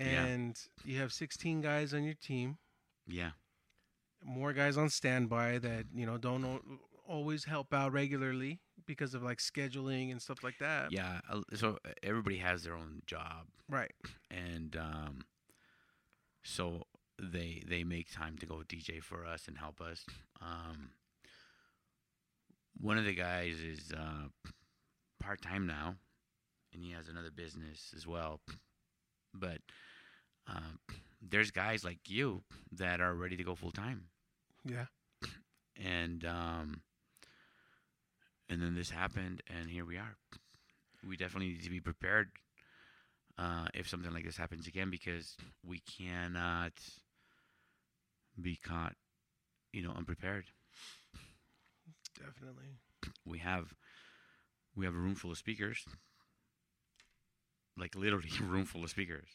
Yeah. 0.00 0.24
And 0.24 0.58
you 0.84 0.98
have 0.98 1.12
16 1.12 1.60
guys 1.60 1.94
on 1.94 2.02
your 2.02 2.14
team, 2.14 2.58
Yeah. 3.06 3.30
more 4.24 4.52
guys 4.52 4.76
on 4.76 4.90
standby 4.90 5.58
that, 5.58 5.86
you 5.94 6.06
know, 6.06 6.18
don't 6.18 6.44
al- 6.44 6.60
always 7.06 7.44
help 7.44 7.72
out 7.72 7.92
regularly 7.92 8.58
because 8.88 9.14
of 9.14 9.22
like 9.22 9.38
scheduling 9.38 10.10
and 10.10 10.20
stuff 10.20 10.42
like 10.42 10.58
that. 10.58 10.90
Yeah. 10.90 11.20
So 11.54 11.78
everybody 12.02 12.38
has 12.38 12.64
their 12.64 12.74
own 12.74 13.02
job, 13.06 13.46
Right. 13.68 13.92
and 14.32 14.74
um, 14.76 15.20
so 16.42 16.82
they 17.20 17.62
they 17.68 17.84
make 17.84 18.12
time 18.12 18.36
to 18.38 18.46
go 18.46 18.62
DJ 18.66 19.00
for 19.02 19.24
us 19.24 19.46
and 19.46 19.56
help 19.58 19.80
us. 19.80 20.04
Um, 20.40 20.90
one 22.80 22.98
of 22.98 23.04
the 23.04 23.14
guys 23.14 23.60
is 23.60 23.92
uh, 23.96 24.28
part 25.20 25.40
time 25.42 25.66
now, 25.66 25.94
and 26.72 26.82
he 26.82 26.92
has 26.92 27.08
another 27.08 27.30
business 27.30 27.92
as 27.96 28.06
well. 28.06 28.40
But 29.34 29.58
um, 30.46 30.78
there's 31.20 31.50
guys 31.50 31.84
like 31.84 31.98
you 32.08 32.42
that 32.72 33.00
are 33.00 33.14
ready 33.14 33.36
to 33.36 33.44
go 33.44 33.54
full 33.54 33.72
time, 33.72 34.04
Yeah. 34.64 34.86
and 35.76 36.24
um, 36.24 36.80
and 38.48 38.62
then 38.62 38.74
this 38.74 38.90
happened, 38.90 39.42
and 39.48 39.70
here 39.70 39.84
we 39.84 39.96
are. 39.96 40.16
We 41.06 41.16
definitely 41.16 41.50
need 41.50 41.64
to 41.64 41.70
be 41.70 41.80
prepared 41.80 42.28
uh, 43.38 43.66
if 43.74 43.88
something 43.88 44.12
like 44.12 44.24
this 44.24 44.36
happens 44.36 44.66
again, 44.66 44.90
because 44.90 45.36
we 45.64 45.80
cannot 45.80 46.72
be 48.40 48.56
caught, 48.56 48.94
you 49.72 49.82
know, 49.82 49.92
unprepared. 49.96 50.44
Definitely. 52.18 52.78
We 53.24 53.38
have 53.38 53.74
we 54.74 54.84
have 54.84 54.94
a 54.94 54.98
room 54.98 55.14
full 55.14 55.30
of 55.30 55.38
speakers, 55.38 55.84
like 57.76 57.94
literally 57.94 58.30
a 58.40 58.44
room 58.44 58.64
full 58.64 58.84
of 58.84 58.90
speakers. 58.90 59.28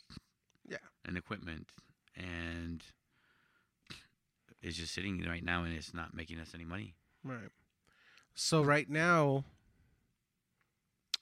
Yeah. 0.67 0.77
And 1.05 1.17
equipment, 1.17 1.67
and 2.15 2.83
it's 4.61 4.77
just 4.77 4.93
sitting 4.93 5.23
right 5.27 5.43
now, 5.43 5.63
and 5.63 5.73
it's 5.73 5.93
not 5.93 6.13
making 6.13 6.39
us 6.39 6.51
any 6.53 6.65
money. 6.65 6.95
Right. 7.23 7.51
So 8.35 8.61
right 8.63 8.89
now, 8.89 9.43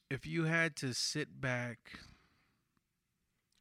if 0.09 0.25
you 0.25 0.45
had 0.45 0.75
to 0.77 0.93
sit 0.93 1.41
back 1.41 1.99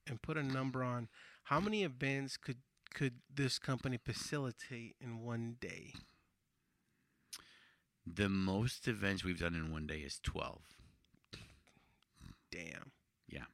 and 0.07 0.23
put 0.23 0.37
a 0.37 0.43
number 0.43 0.83
on 0.83 1.09
how 1.45 1.61
many 1.61 1.83
events 1.83 2.37
could 2.37 2.59
could 2.93 3.15
this 3.33 3.59
company 3.59 3.99
facilitate 4.05 4.97
in 5.01 5.21
one 5.21 5.57
day? 5.61 5.95
The 8.05 8.29
most 8.29 8.89
events 8.89 9.25
we've 9.25 9.39
done 9.39 9.55
in 9.55 9.73
one 9.73 9.87
day 9.87 9.99
is 9.99 10.19
12. 10.23 10.61
Damn. 12.51 12.91
Yeah. 13.29 13.45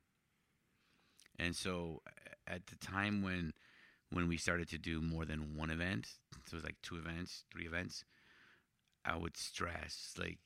And 1.39 1.55
so 1.55 2.01
at 2.47 2.67
the 2.67 2.77
time 2.77 3.23
when 3.23 3.53
when 4.11 4.29
we 4.29 4.37
started 4.37 4.69
to 4.69 4.79
do 4.79 5.03
more 5.03 5.25
than 5.25 5.57
one 5.57 5.71
event, 5.71 6.07
so 6.47 6.55
it 6.55 6.55
was 6.55 6.65
like 6.65 6.81
two 6.81 6.97
events, 6.97 7.45
three 7.53 7.67
events, 7.67 8.05
I 9.07 9.17
would 9.17 9.37
stress 9.37 10.15
like 10.19 10.39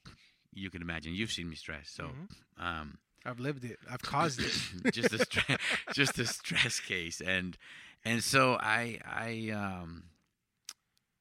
you 0.52 0.70
can 0.70 0.82
imagine. 0.82 1.14
You've 1.14 1.32
seen 1.32 1.48
me 1.48 1.56
stress. 1.56 1.88
So 1.90 2.04
Mhm. 2.04 2.28
um 2.58 2.98
I've 3.24 3.40
lived 3.40 3.64
it. 3.64 3.78
I've 3.90 4.02
caused 4.02 4.40
it. 4.40 4.54
just 4.92 5.12
a 5.12 5.18
stre- 5.18 5.60
just 5.92 6.18
a 6.18 6.26
stress 6.26 6.80
case 6.80 7.20
and 7.20 7.56
and 8.04 8.22
so 8.24 8.54
I 8.60 8.98
I 9.04 9.50
um 9.50 10.04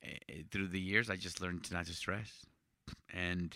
eh, 0.03 0.43
through 0.51 0.67
the 0.69 0.79
years 0.79 1.09
I 1.09 1.15
just 1.15 1.41
learned 1.41 1.63
to 1.65 1.73
not 1.73 1.85
to 1.87 1.93
stress 1.93 2.45
and 3.13 3.55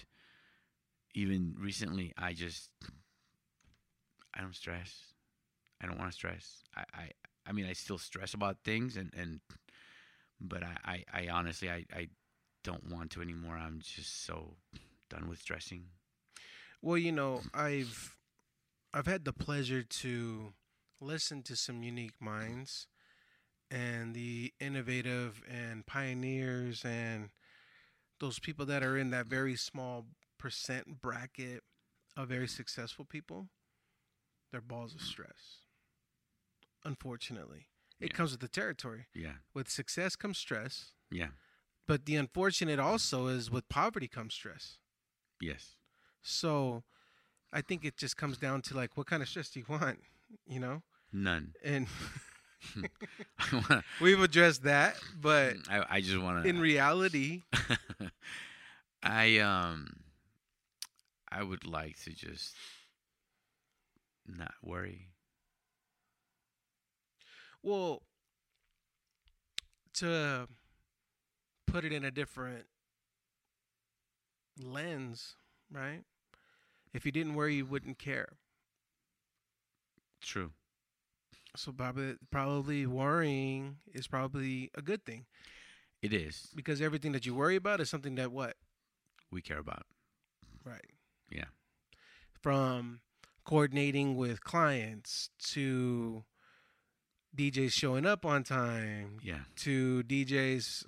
even 1.13 1.55
recently 1.59 2.13
I 2.17 2.33
just 2.33 2.69
I 4.33 4.41
don't 4.41 4.55
stress 4.55 5.13
I 5.81 5.85
don't 5.87 5.97
want 5.99 6.11
to 6.11 6.15
stress 6.15 6.63
I, 6.75 6.83
I 6.93 7.09
I 7.47 7.51
mean 7.51 7.65
I 7.65 7.73
still 7.73 7.97
stress 7.97 8.33
about 8.33 8.57
things 8.63 8.97
and 8.97 9.13
and 9.15 9.39
but 10.41 10.63
I 10.63 10.75
I, 10.85 11.03
I 11.13 11.27
honestly 11.29 11.69
I, 11.69 11.85
I 11.93 12.07
don't 12.63 12.89
want 12.91 13.11
to 13.11 13.21
anymore 13.21 13.57
I'm 13.57 13.79
just 13.81 14.25
so 14.25 14.55
done 15.09 15.27
with 15.29 15.39
stressing 15.39 15.85
Well, 16.81 16.97
you 16.97 17.11
know, 17.11 17.41
I've 17.53 18.17
I've 18.93 19.05
had 19.07 19.25
the 19.25 19.33
pleasure 19.33 19.83
to 19.83 20.53
listen 21.01 21.43
to 21.43 21.55
some 21.55 21.83
unique 21.83 22.19
minds 22.21 22.87
and 23.71 24.13
the 24.13 24.53
innovative 24.59 25.41
and 25.49 25.85
pioneers 25.85 26.83
and 26.85 27.29
those 28.19 28.39
people 28.39 28.65
that 28.67 28.83
are 28.83 28.97
in 28.97 29.09
that 29.11 29.25
very 29.27 29.55
small 29.55 30.05
percent 30.37 31.01
bracket 31.01 31.63
of 32.15 32.29
very 32.29 32.47
successful 32.47 33.05
people. 33.05 33.47
They're 34.51 34.61
balls 34.61 34.93
of 34.93 35.01
stress. 35.01 35.59
Unfortunately, 36.83 37.67
it 37.99 38.11
Yeah. 38.11 38.17
comes 38.17 38.31
with 38.31 38.41
the 38.41 38.47
territory. 38.47 39.07
yeah 39.13 39.37
With 39.53 39.69
success 39.69 40.15
comes 40.15 40.37
stress, 40.37 40.93
yeah 41.11 41.29
but 41.87 42.05
the 42.05 42.15
unfortunate 42.15 42.79
also 42.79 43.27
is 43.27 43.49
with 43.51 43.67
poverty 43.69 44.07
comes 44.07 44.33
stress. 44.33 44.77
yes 45.41 45.75
So 46.21 46.83
I 47.51 47.61
think 47.61 47.83
it 47.85 47.97
just 47.97 48.17
comes 48.17 48.37
down 48.37 48.61
to 48.63 48.75
like 48.75 48.95
what 48.97 49.07
kind 49.07 49.21
of 49.21 49.29
stress 49.29 49.49
do 49.49 49.59
you 49.59 49.65
want, 49.67 49.99
you 50.47 50.59
know? 50.59 50.81
none 51.11 51.53
And 51.63 51.87
wanna- 53.51 53.83
we've 54.01 54.21
addressed 54.21 54.63
that, 54.63 54.95
but 55.21 55.55
I, 55.69 55.85
I 55.97 56.01
just 56.01 56.17
want 56.21 56.43
to. 56.43 56.49
in 56.49 56.59
reality, 56.59 57.41
I 59.03 59.39
um, 59.39 59.87
I 61.29 61.43
would 61.43 61.65
like 61.67 62.01
to 62.03 62.11
just 62.11 62.55
not 64.25 64.53
worry. 64.63 65.09
well, 67.61 68.01
to 69.95 70.47
put 71.73 71.83
it 71.83 71.91
in 71.91 72.05
a 72.05 72.11
different 72.11 72.65
lens, 74.61 75.33
right? 75.71 76.03
If 76.93 77.03
you 77.03 77.11
didn't 77.11 77.33
worry, 77.33 77.55
you 77.55 77.65
wouldn't 77.65 77.97
care. 77.97 78.33
True. 80.21 80.51
So 81.55 81.71
probably, 81.71 82.15
probably 82.31 82.85
worrying 82.85 83.77
is 83.91 84.05
probably 84.07 84.69
a 84.75 84.81
good 84.83 85.03
thing 85.03 85.25
It 86.03 86.13
is. 86.13 86.49
because 86.55 86.79
everything 86.79 87.11
that 87.13 87.25
you 87.25 87.33
worry 87.33 87.55
about 87.55 87.81
is 87.81 87.89
something 87.89 88.15
that 88.15 88.31
what 88.31 88.55
We 89.31 89.41
care 89.41 89.57
about. 89.57 89.87
Right. 90.63 90.91
Yeah. 91.31 91.45
From 92.39 92.99
coordinating 93.45 94.15
with 94.15 94.43
clients 94.43 95.31
to 95.53 96.23
DJs 97.35 97.71
showing 97.73 98.05
up 98.05 98.25
on 98.25 98.43
time 98.43 99.17
Yeah. 99.23 99.39
to 99.57 100.03
DJs 100.03 100.85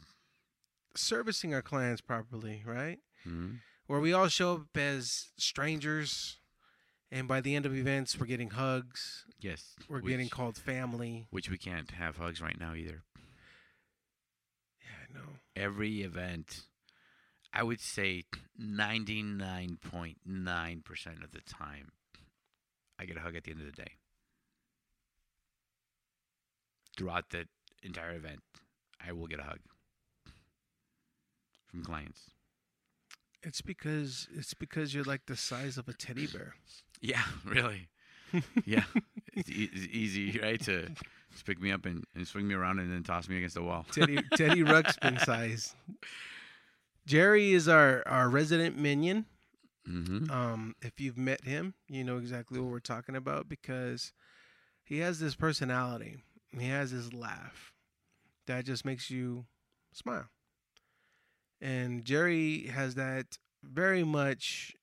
servicing 0.98 1.54
our 1.54 1.62
clients 1.62 2.02
properly, 2.02 2.64
right? 2.66 3.00
hmm 3.24 3.56
Where 3.88 4.00
we 4.00 4.14
all 4.14 4.28
show 4.28 4.54
up 4.54 4.78
as 4.78 5.30
strangers 5.38 6.38
and 7.12 7.28
by 7.28 7.40
the 7.42 7.56
end 7.56 7.66
of 7.66 7.76
events 7.76 8.20
we're 8.20 8.26
getting 8.26 8.50
hugs, 8.52 9.26
Yes. 9.40 9.76
we're 9.88 10.02
which, 10.02 10.12
getting 10.12 10.30
called 10.30 10.58
family. 10.58 11.28
Which 11.30 11.50
we 11.50 11.58
can't 11.58 11.92
have 11.92 12.18
hugs 12.18 12.42
right 12.42 12.60
now 12.60 12.74
either. 12.74 13.04
Yeah, 14.82 15.20
no. 15.22 15.22
Every 15.56 16.02
event, 16.02 16.62
I 17.54 17.64
would 17.64 17.80
say 17.80 18.24
ninety 18.58 19.22
nine 19.24 19.78
point 19.82 20.18
nine 20.26 20.82
percent 20.84 21.24
of 21.24 21.32
the 21.32 21.42
time, 21.42 21.92
I 23.00 23.06
get 23.06 23.18
a 23.18 23.22
hug 23.22 23.36
at 23.36 23.44
the 23.44 23.52
end 23.52 23.60
of 23.62 23.68
the 23.68 23.72
day. 23.84 23.92
Throughout 26.98 27.30
the 27.30 27.46
entire 27.84 28.14
event, 28.16 28.42
I 29.06 29.12
will 29.12 29.28
get 29.28 29.40
a 29.40 29.44
hug 29.44 29.60
from 31.76 31.84
clients. 31.84 32.32
It's 33.44 33.62
because 33.62 34.28
it's 34.34 34.54
because 34.54 34.94
you're 34.94 35.04
like 35.04 35.26
the 35.28 35.36
size 35.36 35.78
of 35.78 35.88
a 35.88 35.94
teddy 35.94 36.28
bear. 36.28 36.56
Yeah, 37.02 37.22
really. 37.46 37.90
yeah, 38.66 38.86
it's, 39.34 39.50
e- 39.50 39.70
it's 39.72 39.88
easy, 39.94 40.40
right? 40.40 40.60
To 40.64 40.88
just 41.32 41.46
pick 41.46 41.62
me 41.62 41.72
up 41.72 41.86
and, 41.86 42.04
and 42.16 42.28
swing 42.28 42.48
me 42.48 42.56
around 42.56 42.80
and 42.80 42.92
then 42.92 43.04
toss 43.04 43.28
me 43.30 43.38
against 43.38 43.56
the 43.56 43.62
wall. 43.64 43.86
Teddy 43.92 44.24
Teddy 44.36 44.64
Ruxpin 44.64 45.20
size. 45.26 45.76
Jerry 47.06 47.52
is 47.54 47.68
our 47.68 48.04
our 48.08 48.30
resident 48.30 48.78
minion. 48.78 49.26
hmm 49.86 50.30
Um, 50.32 50.76
if 50.82 51.00
you've 51.00 51.18
met 51.18 51.44
him, 51.44 51.76
you 51.88 52.04
know 52.04 52.18
exactly 52.18 52.60
what 52.60 52.72
we're 52.72 52.80
talking 52.80 53.16
about 53.16 53.48
because 53.50 54.14
he 54.84 55.00
has 55.00 55.20
this 55.20 55.36
personality. 55.36 56.18
He 56.58 56.68
has 56.70 56.92
this 56.92 57.14
laugh 57.14 57.74
that 58.48 58.66
just 58.66 58.86
makes 58.86 59.10
you 59.12 59.46
smile. 59.94 60.30
And 61.62 62.06
Jerry 62.06 62.68
has 62.68 62.96
that 62.96 63.38
very 63.64 64.04
much 64.04 64.76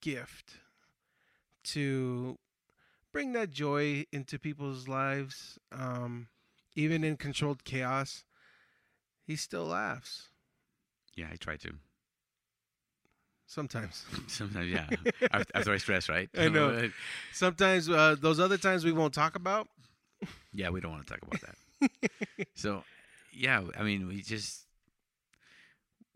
gift 0.00 0.54
to 1.62 2.38
bring 3.12 3.32
that 3.32 3.50
joy 3.50 4.06
into 4.12 4.38
people's 4.38 4.88
lives. 4.88 5.58
Um, 5.72 6.28
even 6.74 7.04
in 7.04 7.16
controlled 7.16 7.64
chaos, 7.64 8.24
he 9.26 9.36
still 9.36 9.66
laughs 9.66 10.28
Yeah, 11.14 11.28
I 11.30 11.36
try 11.36 11.56
to. 11.56 11.72
sometimes. 13.46 14.04
Sometimes, 14.28 14.70
yeah. 14.70 14.88
after, 15.32 15.72
I 15.72 15.76
stress, 15.76 16.08
right? 16.08 16.30
I 16.36 16.48
know. 16.48 16.88
Sometimes 17.32 17.88
uh, 17.88 18.16
those 18.20 18.38
other 18.40 18.56
times 18.58 18.84
we 18.84 18.92
won't 18.92 19.12
talk 19.12 19.34
about. 19.34 19.68
Yeah, 20.52 20.70
we 20.70 20.80
don't 20.80 20.92
want 20.92 21.06
to 21.06 21.12
talk 21.12 21.22
about 21.22 21.40
that. 21.42 22.46
so, 22.54 22.84
yeah, 23.32 23.62
I 23.78 23.82
mean, 23.82 24.06
we 24.08 24.22
just 24.22 24.66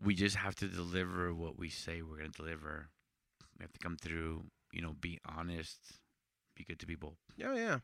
we 0.04 0.14
just 0.14 0.36
have 0.36 0.54
to 0.56 0.68
deliver 0.68 1.34
what 1.34 1.58
we 1.58 1.68
say 1.68 2.02
we're 2.02 2.18
going 2.18 2.32
to 2.32 2.42
deliver. 2.42 2.88
We 3.58 3.62
have 3.64 3.72
to 3.72 3.78
come 3.78 3.96
through, 3.96 4.44
you 4.72 4.82
know, 4.82 4.94
be 5.00 5.18
honest, 5.26 5.78
be 6.56 6.64
good 6.64 6.78
to 6.80 6.86
people. 6.86 7.16
Yeah, 7.36 7.54
yeah. 7.54 7.78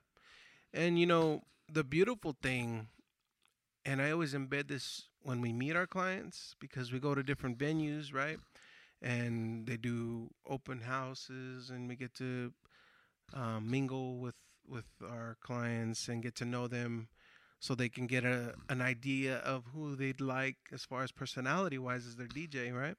And 0.72 0.98
you 0.98 1.06
know, 1.06 1.42
the 1.72 1.84
beautiful 1.84 2.36
thing, 2.42 2.88
and 3.84 4.02
I 4.02 4.10
always 4.10 4.34
embed 4.34 4.68
this 4.68 5.08
when 5.22 5.40
we 5.40 5.52
meet 5.52 5.76
our 5.76 5.86
clients 5.86 6.54
because 6.60 6.92
we 6.92 6.98
go 6.98 7.14
to 7.14 7.22
different 7.22 7.58
venues, 7.58 8.12
right? 8.12 8.38
And 9.02 9.66
they 9.66 9.76
do 9.76 10.30
open 10.46 10.82
houses, 10.82 11.70
and 11.70 11.88
we 11.88 11.96
get 11.96 12.14
to 12.16 12.52
um, 13.32 13.70
mingle 13.70 14.18
with 14.18 14.34
with 14.68 14.84
our 15.02 15.36
clients 15.40 16.08
and 16.08 16.22
get 16.22 16.36
to 16.36 16.44
know 16.44 16.68
them, 16.68 17.08
so 17.60 17.74
they 17.74 17.90
can 17.90 18.06
get 18.06 18.24
a 18.24 18.54
an 18.68 18.80
idea 18.80 19.36
of 19.38 19.64
who 19.74 19.94
they'd 19.94 20.20
like 20.20 20.56
as 20.72 20.82
far 20.84 21.02
as 21.02 21.12
personality 21.12 21.78
wise 21.78 22.06
as 22.06 22.16
their 22.16 22.26
DJ, 22.26 22.72
right? 22.72 22.96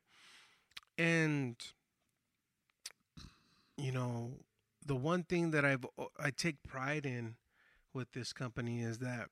And 0.98 1.56
you 3.78 3.92
know, 3.92 4.34
the 4.86 4.96
one 4.96 5.24
thing 5.24 5.52
that 5.52 5.66
I've 5.66 5.86
I 6.20 6.30
take 6.30 6.64
pride 6.64 7.06
in 7.06 7.36
with 7.94 8.12
this 8.14 8.32
company 8.34 8.82
is 8.82 9.00
that 9.00 9.30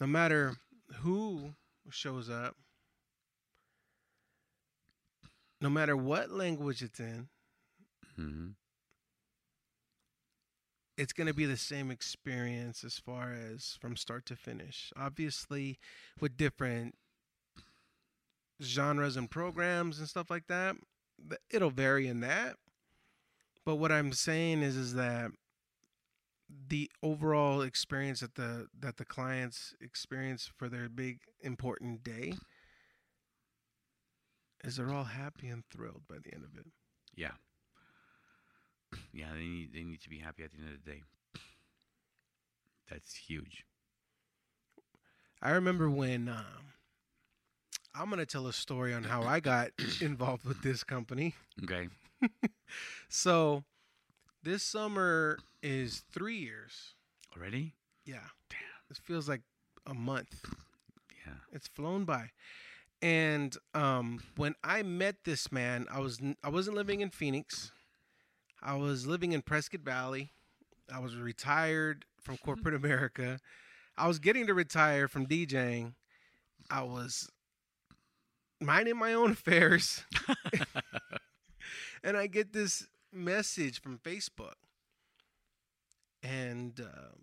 no 0.00 0.06
matter 0.06 0.56
who 0.96 1.54
shows 1.90 2.28
up, 2.28 2.56
no 5.60 5.70
matter 5.70 5.96
what 5.96 6.30
language 6.30 6.82
it's 6.82 7.00
in, 7.00 7.28
hmm 8.16 8.48
it's 10.98 11.12
going 11.12 11.28
to 11.28 11.34
be 11.34 11.46
the 11.46 11.56
same 11.56 11.90
experience 11.92 12.82
as 12.82 12.98
far 12.98 13.32
as 13.32 13.78
from 13.80 13.96
start 13.96 14.26
to 14.26 14.36
finish. 14.36 14.92
Obviously, 14.96 15.78
with 16.20 16.36
different 16.36 16.96
genres 18.60 19.16
and 19.16 19.30
programs 19.30 20.00
and 20.00 20.08
stuff 20.08 20.28
like 20.28 20.48
that, 20.48 20.74
it'll 21.50 21.70
vary 21.70 22.08
in 22.08 22.18
that. 22.20 22.56
But 23.64 23.76
what 23.76 23.92
I'm 23.92 24.12
saying 24.12 24.62
is 24.62 24.76
is 24.76 24.94
that 24.94 25.30
the 26.68 26.90
overall 27.02 27.62
experience 27.62 28.20
that 28.20 28.34
the 28.34 28.66
that 28.78 28.96
the 28.96 29.04
clients 29.04 29.74
experience 29.80 30.50
for 30.56 30.68
their 30.68 30.88
big 30.88 31.20
important 31.42 32.02
day 32.02 32.34
is 34.64 34.76
they're 34.76 34.92
all 34.92 35.04
happy 35.04 35.48
and 35.48 35.62
thrilled 35.70 36.02
by 36.08 36.16
the 36.16 36.34
end 36.34 36.42
of 36.42 36.58
it. 36.58 36.66
Yeah. 37.14 37.32
Yeah, 39.12 39.26
they 39.34 39.40
need 39.46 39.72
they 39.74 39.82
need 39.82 40.00
to 40.02 40.08
be 40.10 40.18
happy 40.18 40.44
at 40.44 40.52
the 40.52 40.58
end 40.58 40.68
of 40.74 40.84
the 40.84 40.90
day. 40.90 41.02
That's 42.90 43.14
huge. 43.14 43.64
I 45.42 45.50
remember 45.50 45.88
when 45.90 46.28
um, 46.28 46.72
I'm 47.94 48.10
gonna 48.10 48.26
tell 48.26 48.46
a 48.46 48.52
story 48.52 48.94
on 48.94 49.04
how 49.04 49.22
I 49.22 49.40
got 49.40 49.70
involved 50.00 50.44
with 50.44 50.62
this 50.62 50.84
company. 50.84 51.34
Okay. 51.62 51.88
So 53.08 53.64
this 54.42 54.62
summer 54.62 55.38
is 55.62 56.04
three 56.12 56.36
years. 56.36 56.94
Already? 57.36 57.74
Yeah, 58.04 58.20
Damn. 58.50 58.58
it 58.90 58.98
feels 58.98 59.28
like 59.28 59.42
a 59.86 59.94
month. 59.94 60.44
Yeah. 61.26 61.34
It's 61.52 61.68
flown 61.68 62.04
by. 62.04 62.30
And 63.00 63.56
um, 63.74 64.20
when 64.36 64.54
I 64.64 64.82
met 64.82 65.16
this 65.24 65.52
man, 65.52 65.86
I 65.90 66.00
was 66.00 66.20
I 66.42 66.48
wasn't 66.50 66.76
living 66.76 67.00
in 67.00 67.10
Phoenix. 67.10 67.72
I 68.62 68.74
was 68.74 69.06
living 69.06 69.32
in 69.32 69.42
Prescott 69.42 69.80
Valley. 69.80 70.32
I 70.92 70.98
was 71.00 71.14
retired 71.16 72.04
from 72.20 72.38
corporate 72.38 72.74
America. 72.74 73.40
I 73.96 74.08
was 74.08 74.18
getting 74.18 74.46
to 74.46 74.54
retire 74.54 75.08
from 75.08 75.26
DJing. 75.26 75.94
I 76.70 76.82
was 76.82 77.28
minding 78.60 78.96
my 78.96 79.14
own 79.14 79.32
affairs, 79.32 80.04
and 82.02 82.16
I 82.16 82.26
get 82.26 82.52
this 82.52 82.86
message 83.12 83.80
from 83.80 83.98
Facebook, 83.98 84.54
and 86.22 86.78
uh, 86.80 87.14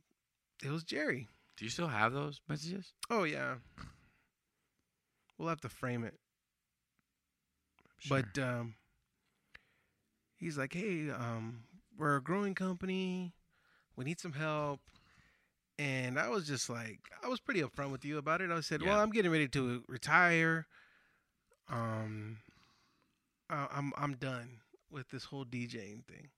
it 0.63 0.69
was 0.69 0.83
Jerry. 0.83 1.27
Do 1.57 1.65
you 1.65 1.71
still 1.71 1.87
have 1.87 2.13
those 2.13 2.41
messages? 2.49 2.93
Oh 3.09 3.23
yeah. 3.23 3.55
We'll 5.37 5.49
have 5.49 5.61
to 5.61 5.69
frame 5.69 6.03
it. 6.03 6.15
Sure. 7.99 8.23
But 8.23 8.41
um 8.41 8.75
he's 10.45 10.58
like, 10.58 10.73
"Hey, 10.73 11.10
um 11.10 11.63
we're 11.97 12.17
a 12.17 12.21
growing 12.21 12.53
company. 12.55 13.34
We 13.95 14.05
need 14.05 14.19
some 14.19 14.34
help." 14.34 14.79
And 15.79 16.17
I 16.19 16.29
was 16.29 16.47
just 16.47 16.69
like, 16.69 16.99
I 17.23 17.27
was 17.27 17.39
pretty 17.41 17.62
upfront 17.62 17.91
with 17.91 18.05
you 18.05 18.17
about 18.17 18.41
it. 18.41 18.51
I 18.51 18.62
said, 18.62 18.81
"Well, 18.81 18.99
I'm 19.03 19.10
getting 19.12 19.31
ready 19.31 19.47
to 19.49 19.84
retire. 19.88 20.67
Um 21.67 22.38
I- 23.49 23.67
I'm 23.71 23.91
I'm 23.97 24.13
done 24.15 24.60
with 24.91 25.10
this 25.10 25.25
whole 25.25 25.45
DJing 25.45 26.03
thing." 26.05 26.29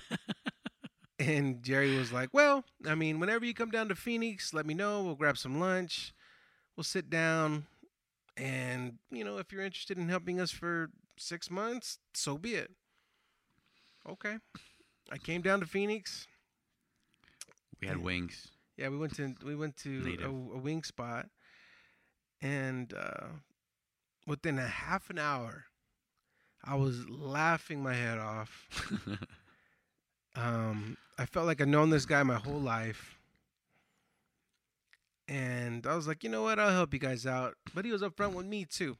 And 1.20 1.64
Jerry 1.64 1.96
was 1.98 2.12
like, 2.12 2.28
"Well, 2.32 2.64
I 2.86 2.94
mean, 2.94 3.18
whenever 3.18 3.44
you 3.44 3.52
come 3.52 3.70
down 3.72 3.88
to 3.88 3.96
Phoenix, 3.96 4.54
let 4.54 4.64
me 4.66 4.72
know. 4.72 5.02
We'll 5.02 5.16
grab 5.16 5.36
some 5.36 5.58
lunch. 5.58 6.14
We'll 6.76 6.84
sit 6.84 7.10
down, 7.10 7.66
and 8.36 8.98
you 9.10 9.24
know, 9.24 9.38
if 9.38 9.50
you're 9.50 9.64
interested 9.64 9.98
in 9.98 10.08
helping 10.08 10.40
us 10.40 10.52
for 10.52 10.90
six 11.16 11.50
months, 11.50 11.98
so 12.14 12.38
be 12.38 12.54
it." 12.54 12.70
Okay. 14.08 14.36
I 15.10 15.18
came 15.18 15.42
down 15.42 15.60
to 15.60 15.66
Phoenix. 15.66 16.26
we 17.80 17.88
had 17.88 17.98
wings. 17.98 18.48
Yeah, 18.76 18.88
we 18.88 18.96
went 18.96 19.14
to 19.16 19.34
we 19.44 19.54
went 19.54 19.76
to 19.78 20.16
a, 20.22 20.28
a 20.28 20.58
wing 20.58 20.82
spot, 20.82 21.26
and 22.40 22.92
uh, 22.94 23.26
within 24.26 24.58
a 24.58 24.66
half 24.66 25.10
an 25.10 25.18
hour, 25.18 25.64
I 26.64 26.76
was 26.76 27.08
laughing 27.08 27.82
my 27.82 27.94
head 27.94 28.18
off. 28.18 28.68
Um, 30.36 30.96
I 31.18 31.26
felt 31.26 31.46
like 31.46 31.60
I've 31.60 31.68
known 31.68 31.90
this 31.90 32.06
guy 32.06 32.22
my 32.22 32.36
whole 32.36 32.60
life. 32.60 33.18
And 35.26 35.86
I 35.86 35.94
was 35.96 36.06
like, 36.06 36.22
you 36.22 36.30
know 36.30 36.42
what? 36.42 36.58
I'll 36.58 36.70
help 36.70 36.94
you 36.94 37.00
guys 37.00 37.26
out. 37.26 37.54
But 37.74 37.84
he 37.84 37.90
was 37.90 38.02
upfront 38.02 38.34
with 38.34 38.46
me 38.46 38.64
too. 38.64 38.96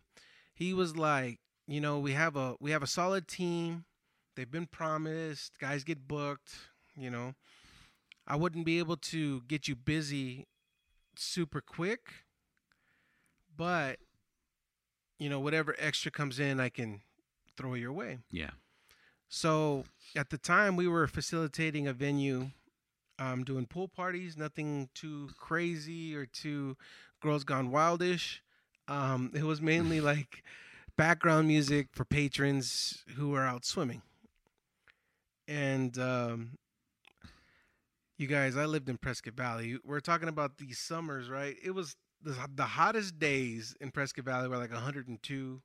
He 0.52 0.74
was 0.74 0.96
like, 0.96 1.38
you 1.66 1.80
know, 1.80 1.98
we 1.98 2.12
have 2.12 2.36
a 2.36 2.56
we 2.60 2.72
have 2.72 2.82
a 2.82 2.86
solid 2.88 3.28
team. 3.28 3.84
They've 4.38 4.48
been 4.48 4.66
promised. 4.66 5.58
Guys 5.58 5.82
get 5.82 6.06
booked. 6.06 6.52
You 6.96 7.10
know, 7.10 7.34
I 8.24 8.36
wouldn't 8.36 8.64
be 8.64 8.78
able 8.78 8.96
to 8.96 9.40
get 9.48 9.66
you 9.66 9.74
busy 9.74 10.46
super 11.16 11.60
quick, 11.60 12.12
but 13.56 13.98
you 15.18 15.28
know, 15.28 15.40
whatever 15.40 15.74
extra 15.80 16.12
comes 16.12 16.38
in, 16.38 16.60
I 16.60 16.68
can 16.68 17.00
throw 17.56 17.74
your 17.74 17.92
way. 17.92 18.18
yeah. 18.30 18.50
So 19.28 19.82
at 20.14 20.30
the 20.30 20.38
time, 20.38 20.76
we 20.76 20.86
were 20.86 21.08
facilitating 21.08 21.88
a 21.88 21.92
venue, 21.92 22.50
um, 23.18 23.42
doing 23.42 23.66
pool 23.66 23.88
parties. 23.88 24.36
Nothing 24.36 24.88
too 24.94 25.30
crazy 25.36 26.14
or 26.14 26.26
too 26.26 26.76
girls 27.20 27.42
gone 27.42 27.72
wildish. 27.72 28.38
Um, 28.86 29.32
it 29.34 29.42
was 29.42 29.60
mainly 29.60 30.00
like 30.12 30.44
background 30.96 31.48
music 31.48 31.88
for 31.90 32.04
patrons 32.04 33.02
who 33.16 33.34
are 33.34 33.44
out 33.44 33.64
swimming. 33.64 34.02
And 35.48 35.98
um, 35.98 36.50
you 38.18 38.26
guys, 38.26 38.56
I 38.56 38.66
lived 38.66 38.88
in 38.88 38.98
Prescott 38.98 39.34
Valley. 39.34 39.78
We're 39.84 40.00
talking 40.00 40.28
about 40.28 40.58
these 40.58 40.78
summers, 40.78 41.30
right? 41.30 41.56
It 41.64 41.70
was 41.70 41.96
the, 42.22 42.36
the 42.54 42.64
hottest 42.64 43.18
days 43.18 43.74
in 43.80 43.90
Prescott 43.90 44.26
Valley 44.26 44.48
were 44.48 44.58
like 44.58 44.72
102, 44.72 45.62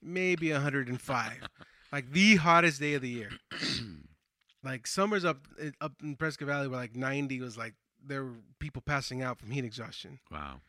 maybe 0.00 0.52
105 0.52 1.32
like 1.92 2.10
the 2.12 2.36
hottest 2.36 2.80
day 2.80 2.94
of 2.94 3.02
the 3.02 3.08
year. 3.08 3.30
like 4.64 4.86
summers 4.86 5.24
up 5.24 5.46
up 5.80 5.92
in 6.02 6.16
Prescott 6.16 6.48
Valley 6.48 6.68
were 6.68 6.76
like 6.76 6.94
90 6.94 7.40
was 7.40 7.58
like 7.58 7.74
there 8.06 8.24
were 8.24 8.36
people 8.58 8.82
passing 8.82 9.22
out 9.22 9.38
from 9.38 9.50
heat 9.50 9.64
exhaustion. 9.64 10.18
wow. 10.30 10.60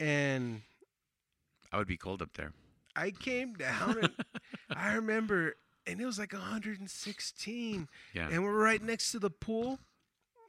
And 0.00 0.62
I 1.72 1.78
would 1.78 1.86
be 1.86 1.96
cold 1.96 2.22
up 2.22 2.34
there. 2.34 2.52
I 2.96 3.10
came 3.10 3.54
down 3.54 3.98
and 4.02 4.12
I 4.76 4.94
remember 4.94 5.54
and 5.86 6.00
it 6.00 6.06
was 6.06 6.18
like 6.18 6.32
116 6.32 7.88
Yeah. 8.14 8.28
and 8.30 8.42
we're 8.44 8.52
right 8.62 8.82
next 8.82 9.12
to 9.12 9.18
the 9.18 9.30
pool 9.30 9.78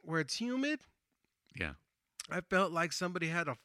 where 0.02 0.20
it's 0.20 0.36
humid. 0.36 0.80
Yeah. 1.58 1.72
I 2.30 2.40
felt 2.40 2.72
like 2.72 2.92
somebody 2.92 3.28
had 3.28 3.48
a 3.48 3.56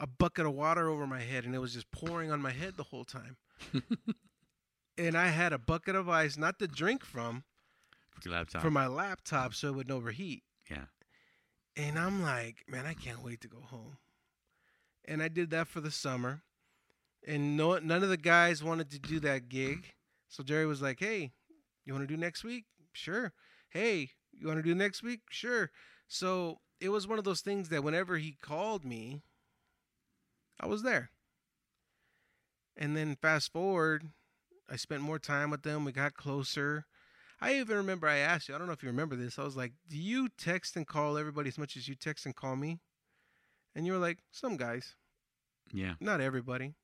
a 0.00 0.06
bucket 0.06 0.46
of 0.46 0.52
water 0.54 0.88
over 0.88 1.08
my 1.08 1.20
head, 1.20 1.44
and 1.44 1.56
it 1.56 1.58
was 1.58 1.74
just 1.74 1.90
pouring 1.90 2.30
on 2.30 2.40
my 2.40 2.52
head 2.52 2.76
the 2.76 2.84
whole 2.84 3.04
time. 3.04 3.36
and 4.96 5.16
I 5.16 5.26
had 5.28 5.52
a 5.52 5.58
bucket 5.58 5.96
of 5.96 6.08
ice, 6.08 6.36
not 6.36 6.60
to 6.60 6.68
drink 6.68 7.04
from, 7.04 7.42
For 8.22 8.30
laptop. 8.30 8.62
for 8.62 8.70
my 8.70 8.86
laptop, 8.86 9.54
so 9.54 9.66
it 9.68 9.74
wouldn't 9.74 9.96
overheat. 9.96 10.44
yeah. 10.70 10.84
And 11.76 11.98
I'm 11.98 12.22
like, 12.22 12.64
man, 12.68 12.86
I 12.86 12.94
can't 12.94 13.24
wait 13.24 13.40
to 13.42 13.48
go 13.48 13.58
home. 13.60 13.96
And 15.04 15.20
I 15.22 15.26
did 15.28 15.50
that 15.50 15.66
for 15.68 15.80
the 15.80 15.90
summer. 15.92 16.42
And 17.26 17.56
no, 17.56 17.78
none 17.78 18.02
of 18.04 18.08
the 18.08 18.16
guys 18.16 18.62
wanted 18.62 18.90
to 18.92 18.98
do 19.00 19.18
that 19.20 19.48
gig. 19.48 19.94
So 20.28 20.42
Jerry 20.42 20.66
was 20.66 20.82
like, 20.82 21.00
hey, 21.00 21.32
you 21.84 21.92
want 21.92 22.06
to 22.06 22.14
do 22.14 22.18
next 22.20 22.44
week? 22.44 22.64
Sure. 22.92 23.32
Hey, 23.70 24.10
you 24.32 24.46
want 24.46 24.58
to 24.58 24.62
do 24.62 24.74
next 24.74 25.02
week? 25.02 25.20
Sure. 25.30 25.70
So 26.06 26.58
it 26.80 26.90
was 26.90 27.06
one 27.06 27.18
of 27.18 27.24
those 27.24 27.40
things 27.40 27.68
that 27.70 27.82
whenever 27.82 28.18
he 28.18 28.36
called 28.40 28.84
me, 28.84 29.22
I 30.60 30.66
was 30.66 30.82
there. 30.82 31.10
And 32.76 32.96
then 32.96 33.16
fast 33.20 33.52
forward, 33.52 34.04
I 34.70 34.76
spent 34.76 35.02
more 35.02 35.18
time 35.18 35.50
with 35.50 35.62
them. 35.62 35.84
We 35.84 35.92
got 35.92 36.14
closer. 36.14 36.86
I 37.40 37.54
even 37.54 37.76
remember 37.76 38.08
I 38.08 38.18
asked 38.18 38.48
you, 38.48 38.54
I 38.54 38.58
don't 38.58 38.66
know 38.66 38.72
if 38.72 38.82
you 38.82 38.88
remember 38.88 39.16
this. 39.16 39.38
I 39.38 39.44
was 39.44 39.56
like, 39.56 39.72
Do 39.88 39.96
you 39.96 40.28
text 40.28 40.76
and 40.76 40.86
call 40.86 41.16
everybody 41.16 41.48
as 41.48 41.58
much 41.58 41.76
as 41.76 41.88
you 41.88 41.94
text 41.94 42.26
and 42.26 42.34
call 42.34 42.56
me? 42.56 42.80
And 43.74 43.86
you 43.86 43.92
were 43.92 43.98
like, 43.98 44.18
Some 44.30 44.56
guys, 44.56 44.94
Yeah. 45.72 45.94
not 46.00 46.20
everybody. 46.20 46.74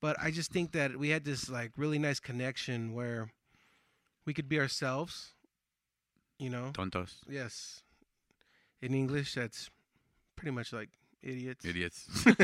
But 0.00 0.16
I 0.20 0.30
just 0.30 0.50
think 0.50 0.72
that 0.72 0.96
we 0.96 1.10
had 1.10 1.24
this 1.24 1.48
like 1.50 1.72
really 1.76 1.98
nice 1.98 2.20
connection 2.20 2.94
where 2.94 3.30
we 4.24 4.32
could 4.32 4.48
be 4.48 4.58
ourselves, 4.58 5.34
you 6.38 6.48
know? 6.50 6.70
Tontos. 6.72 7.16
Yes. 7.28 7.82
In 8.80 8.94
English, 8.94 9.34
that's 9.34 9.68
pretty 10.36 10.52
much 10.52 10.72
like 10.72 10.88
idiots. 11.22 11.64
Idiots. 11.64 12.08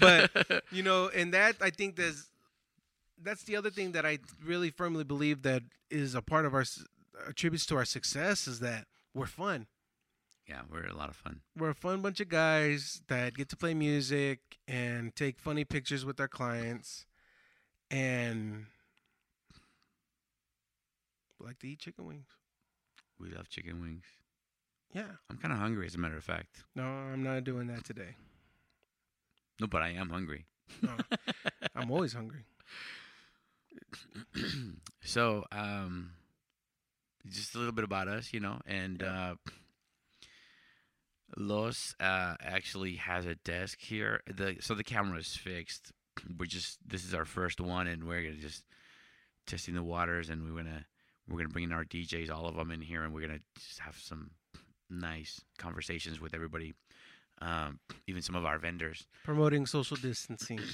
But, 0.00 0.30
You 0.70 0.82
know, 0.82 1.08
and 1.08 1.32
that 1.34 1.56
I 1.60 1.70
think 1.70 1.96
that's 1.96 2.30
that's 3.22 3.44
the 3.44 3.56
other 3.56 3.70
thing 3.70 3.92
that 3.92 4.04
I 4.04 4.18
really 4.44 4.70
firmly 4.70 5.04
believe 5.04 5.42
that 5.42 5.62
is 5.90 6.14
a 6.14 6.22
part 6.22 6.44
of 6.44 6.54
our 6.54 6.64
attributes 7.28 7.66
to 7.66 7.76
our 7.76 7.84
success 7.84 8.48
is 8.48 8.60
that 8.60 8.86
we're 9.14 9.26
fun. 9.26 9.66
Yeah, 10.48 10.62
we're 10.70 10.86
a 10.86 10.94
lot 10.96 11.08
of 11.08 11.16
fun. 11.16 11.40
We're 11.56 11.70
a 11.70 11.74
fun 11.74 12.02
bunch 12.02 12.20
of 12.20 12.28
guys 12.28 13.02
that 13.08 13.34
get 13.34 13.48
to 13.50 13.56
play 13.56 13.74
music 13.74 14.40
and 14.66 15.14
take 15.14 15.38
funny 15.38 15.64
pictures 15.64 16.04
with 16.04 16.18
our 16.20 16.28
clients 16.28 17.06
and 17.90 18.66
like 21.38 21.58
to 21.60 21.68
eat 21.68 21.80
chicken 21.80 22.06
wings. 22.06 22.26
We 23.18 23.30
love 23.30 23.48
chicken 23.48 23.80
wings. 23.80 24.04
Yeah. 24.94 25.04
I'm 25.30 25.36
kind 25.38 25.52
of 25.52 25.58
hungry, 25.60 25.86
as 25.86 25.94
a 25.94 25.98
matter 25.98 26.16
of 26.16 26.24
fact. 26.24 26.64
No, 26.74 26.82
I'm 26.82 27.22
not 27.22 27.44
doing 27.44 27.68
that 27.68 27.84
today. 27.84 28.16
No, 29.60 29.66
but 29.66 29.82
I 29.82 29.90
am 29.90 30.10
hungry. 30.10 30.46
No, 30.80 30.92
I'm 31.76 31.90
always 31.90 32.14
hungry. 32.14 32.44
so, 35.04 35.44
um, 35.52 36.10
just 37.28 37.54
a 37.54 37.58
little 37.58 37.72
bit 37.72 37.84
about 37.84 38.08
us, 38.08 38.32
you 38.32 38.40
know, 38.40 38.60
and 38.66 39.02
uh, 39.02 39.34
Los 41.36 41.94
uh, 42.00 42.34
actually 42.40 42.96
has 42.96 43.26
a 43.26 43.34
desk 43.36 43.78
here. 43.80 44.20
The 44.26 44.56
so 44.60 44.74
the 44.74 44.84
camera 44.84 45.18
is 45.18 45.34
fixed. 45.34 45.92
We're 46.38 46.46
just 46.46 46.78
this 46.86 47.04
is 47.04 47.14
our 47.14 47.24
first 47.24 47.60
one, 47.60 47.86
and 47.86 48.04
we're 48.04 48.22
gonna 48.22 48.36
just 48.36 48.64
testing 49.46 49.74
the 49.74 49.82
waters, 49.82 50.28
and 50.30 50.42
we're 50.44 50.62
gonna 50.62 50.84
we're 51.28 51.38
gonna 51.38 51.48
bring 51.48 51.64
in 51.64 51.72
our 51.72 51.84
DJs, 51.84 52.30
all 52.30 52.46
of 52.46 52.56
them 52.56 52.70
in 52.70 52.80
here, 52.80 53.02
and 53.02 53.14
we're 53.14 53.22
gonna 53.22 53.40
just 53.58 53.78
have 53.80 53.96
some 53.96 54.32
nice 54.90 55.40
conversations 55.58 56.20
with 56.20 56.34
everybody, 56.34 56.74
um, 57.40 57.80
even 58.06 58.22
some 58.22 58.34
of 58.34 58.44
our 58.44 58.58
vendors. 58.58 59.06
Promoting 59.24 59.66
social 59.66 59.96
distancing. 59.96 60.60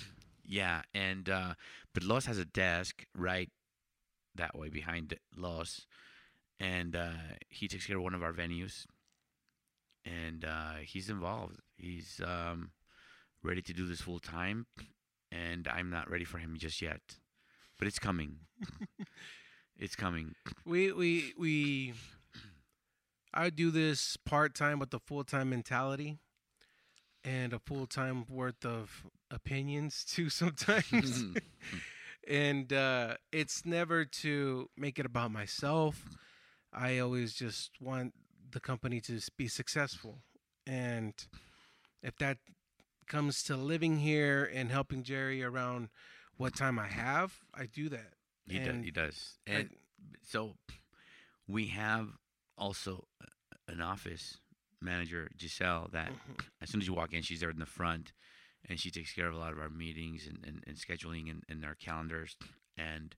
Yeah, 0.50 0.80
and 0.94 1.28
uh, 1.28 1.52
but 1.92 2.04
Los 2.04 2.24
has 2.24 2.38
a 2.38 2.46
desk 2.46 3.04
right 3.14 3.50
that 4.34 4.56
way 4.58 4.70
behind 4.70 5.12
Los, 5.36 5.86
and 6.58 6.96
uh, 6.96 7.10
he 7.50 7.68
takes 7.68 7.84
care 7.84 7.98
of 7.98 8.02
one 8.02 8.14
of 8.14 8.22
our 8.22 8.32
venues, 8.32 8.86
and 10.08 10.44
uh, 10.44 10.74
he's 10.82 11.10
involved. 11.10 11.58
He's 11.76 12.20
um, 12.24 12.70
ready 13.42 13.62
to 13.62 13.72
do 13.72 13.86
this 13.86 14.00
full 14.00 14.18
time, 14.18 14.66
and 15.30 15.68
I'm 15.68 15.90
not 15.90 16.10
ready 16.10 16.24
for 16.24 16.38
him 16.38 16.56
just 16.58 16.80
yet, 16.80 17.00
but 17.78 17.86
it's 17.86 17.98
coming. 17.98 18.36
it's 19.78 19.96
coming. 19.96 20.34
We 20.64 20.92
we 20.92 21.34
we 21.38 21.94
I 23.34 23.50
do 23.50 23.70
this 23.70 24.16
part 24.16 24.54
time 24.54 24.78
with 24.78 24.92
a 24.94 24.98
full 24.98 25.24
time 25.24 25.50
mentality 25.50 26.18
and 27.24 27.52
a 27.52 27.58
full 27.58 27.86
time 27.86 28.24
worth 28.28 28.64
of 28.64 29.04
opinions 29.30 30.04
too 30.08 30.30
sometimes. 30.30 31.24
and 32.28 32.72
uh 32.72 33.14
it's 33.32 33.64
never 33.64 34.04
to 34.04 34.68
make 34.76 34.98
it 34.98 35.06
about 35.06 35.30
myself. 35.30 36.16
I 36.72 36.98
always 36.98 37.32
just 37.34 37.70
want 37.80 38.12
the 38.50 38.60
company 38.60 39.00
to 39.02 39.20
be 39.36 39.48
successful. 39.48 40.18
And 40.66 41.14
if 42.02 42.16
that 42.18 42.38
comes 43.06 43.42
to 43.44 43.56
living 43.56 43.98
here 43.98 44.50
and 44.52 44.70
helping 44.70 45.02
Jerry 45.02 45.42
around 45.42 45.88
what 46.36 46.54
time 46.54 46.78
I 46.78 46.86
have, 46.88 47.34
I 47.54 47.66
do 47.66 47.88
that. 47.88 48.14
he 48.46 48.58
does. 48.60 48.84
He 48.84 48.90
does. 48.90 49.38
I- 49.46 49.50
And 49.52 49.70
so 50.22 50.56
we 51.46 51.66
have 51.68 52.08
also 52.56 53.06
an 53.66 53.80
office 53.82 54.38
manager, 54.80 55.28
Giselle, 55.38 55.88
that 55.92 56.12
Mhm. 56.12 56.44
as 56.60 56.70
soon 56.70 56.80
as 56.80 56.86
you 56.86 56.94
walk 56.94 57.12
in, 57.12 57.22
she's 57.22 57.40
there 57.40 57.50
in 57.50 57.58
the 57.58 57.66
front, 57.66 58.12
and 58.64 58.80
she 58.80 58.90
takes 58.90 59.12
care 59.12 59.26
of 59.28 59.34
a 59.34 59.38
lot 59.38 59.52
of 59.52 59.58
our 59.58 59.68
meetings 59.68 60.26
and, 60.26 60.42
and, 60.46 60.64
and 60.66 60.76
scheduling 60.76 61.28
and, 61.30 61.44
and 61.48 61.64
our 61.64 61.74
calendars, 61.74 62.36
and 62.76 63.16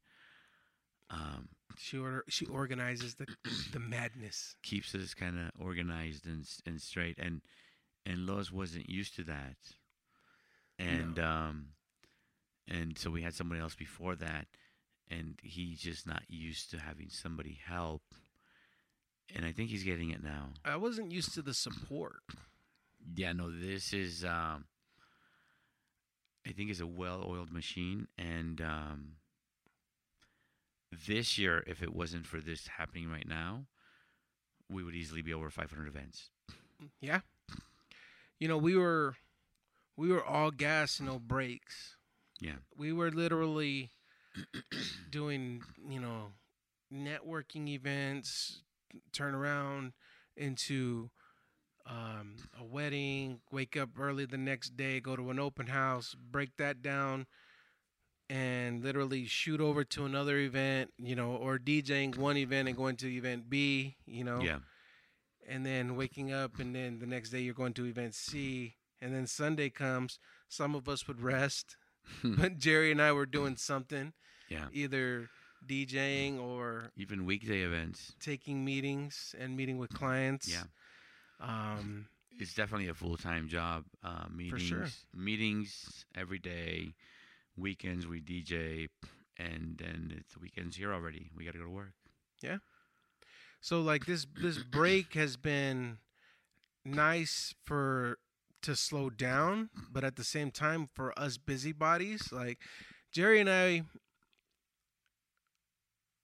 um, 1.11 1.49
She 1.77 1.99
order, 1.99 2.25
she 2.29 2.47
organizes 2.47 3.15
the 3.17 3.27
the 3.73 3.81
madness. 3.81 4.55
keeps 4.63 4.95
us 4.95 5.15
kind 5.15 5.39
of 5.39 5.51
organized 5.61 6.27
and 6.27 6.45
and 6.67 6.81
straight. 6.81 7.19
And 7.19 7.43
and 8.07 8.27
Los 8.27 8.51
wasn't 8.51 8.89
used 8.89 9.17
to 9.17 9.25
that, 9.25 9.57
and 10.79 11.19
um, 11.19 11.67
and 12.69 12.97
so 12.97 13.11
we 13.11 13.23
had 13.23 13.35
somebody 13.35 13.61
else 13.61 13.75
before 13.75 14.17
that, 14.17 14.47
and 15.11 15.39
he's 15.43 15.81
just 15.81 16.07
not 16.07 16.23
used 16.29 16.71
to 16.71 16.79
having 16.79 17.09
somebody 17.11 17.59
help. 17.67 18.03
And 19.35 19.45
I 19.45 19.53
think 19.53 19.71
he's 19.71 19.85
getting 19.85 20.11
it 20.11 20.23
now. 20.23 20.51
I 20.65 20.77
wasn't 20.77 21.13
used 21.13 21.35
to 21.35 21.43
the 21.43 21.55
support. 21.55 22.23
Yeah, 23.15 23.33
no, 23.33 23.51
this 23.51 23.93
is 23.93 24.25
um 24.25 24.65
I 26.47 26.53
think 26.53 26.71
it's 26.71 26.81
a 26.81 26.87
well-oiled 26.87 27.53
machine 27.53 28.09
and 28.19 28.61
um 28.61 29.13
this 31.07 31.39
year 31.39 31.63
if 31.67 31.83
it 31.83 31.95
wasn't 31.95 32.27
for 32.27 32.41
this 32.41 32.67
happening 32.67 33.11
right 33.11 33.29
now, 33.29 33.67
we 34.69 34.83
would 34.83 34.95
easily 34.95 35.23
be 35.23 35.35
over 35.35 35.51
500 35.51 35.87
events. 35.87 36.31
Yeah. 37.01 37.21
You 38.39 38.49
know, 38.49 38.57
we 38.59 38.77
were 38.77 39.17
we 39.97 40.09
were 40.09 40.25
all 40.25 40.51
gas, 40.51 41.01
no 41.01 41.19
brakes. 41.19 41.97
Yeah. 42.41 42.57
We 42.77 42.93
were 42.93 43.11
literally 43.11 43.91
doing, 45.11 45.63
you 45.89 46.01
know, 46.01 46.33
networking 46.93 47.69
events, 47.69 48.63
turn 49.13 49.35
around 49.35 49.93
into 50.37 51.11
um, 51.87 52.37
a 52.59 52.65
wedding, 52.65 53.41
wake 53.51 53.77
up 53.77 53.91
early 53.99 54.25
the 54.25 54.39
next 54.39 54.77
day, 54.77 55.01
go 55.01 55.17
to 55.17 55.31
an 55.31 55.39
open 55.39 55.67
house, 55.67 56.15
break 56.15 56.57
that 56.57 56.83
down, 56.83 57.27
and 58.31 58.83
literally 58.85 59.27
shoot 59.27 59.61
over 59.61 59.83
to 59.85 60.05
another 60.07 60.39
event, 60.39 60.93
you 60.99 61.17
know, 61.17 61.33
or 61.33 61.59
DJing 61.59 62.17
one 62.17 62.37
event 62.37 62.69
and 62.69 62.77
going 62.77 62.97
to 62.97 63.09
event 63.13 63.51
B, 63.51 63.97
you 64.07 64.23
know 64.25 64.41
Yeah. 64.41 64.61
and 65.49 65.67
then 65.67 65.97
waking 65.97 66.33
up 66.33 66.59
and 66.61 66.75
then 66.75 66.99
the 67.01 67.07
next 67.07 67.31
day 67.31 67.41
you're 67.41 67.55
going 67.55 67.75
to 67.75 67.87
event 67.87 68.15
C 68.15 68.77
and 69.03 69.13
then 69.15 69.27
Sunday 69.27 69.69
comes 69.69 70.19
some 70.49 70.75
of 70.77 70.89
us 70.89 71.09
would 71.09 71.21
rest 71.21 71.77
but 72.25 72.57
Jerry 72.59 72.91
and 72.93 73.03
I 73.03 73.13
were 73.13 73.27
doing 73.27 73.57
something 73.57 74.13
Yeah. 74.49 74.69
either 74.73 75.29
DJing 75.67 76.39
or 76.41 76.91
Even 76.97 77.25
weekday 77.27 77.63
events. 77.63 78.15
taking 78.21 78.65
meetings 78.65 79.35
and 79.39 79.57
meeting 79.57 79.77
with 79.79 79.91
clients 79.93 80.49
Yeah. 80.49 80.65
um 81.41 82.07
It's 82.39 82.55
definitely 82.55 82.89
a 82.89 82.95
full-time 82.95 83.49
job. 83.49 83.85
Uh 84.05 84.27
meetings 84.31 84.63
sure. 84.63 84.89
meetings 85.15 86.05
every 86.15 86.39
day. 86.39 86.95
Weekends 87.61 88.07
we 88.07 88.21
DJ 88.21 88.89
and 89.39 89.77
then 89.79 90.13
it's 90.17 90.35
the 90.35 90.41
weekends 90.41 90.77
here 90.77 90.93
already. 90.93 91.31
We 91.37 91.45
got 91.45 91.53
to 91.53 91.59
go 91.59 91.65
to 91.65 91.71
work. 91.71 91.93
Yeah. 92.43 92.59
So 93.61 93.81
like 93.81 94.07
this 94.07 94.27
this 94.41 94.59
break 94.71 95.15
has 95.15 95.37
been 95.37 95.99
nice 96.85 97.55
for 97.63 98.19
to 98.63 98.77
slow 98.77 99.09
down 99.11 99.71
but 99.91 100.05
at 100.05 100.17
the 100.17 100.25
same 100.25 100.51
time 100.51 100.89
for 100.95 101.19
us 101.19 101.39
busybodies 101.39 102.31
like 102.31 102.59
Jerry 103.13 103.41
and 103.41 103.49
I 103.49 103.83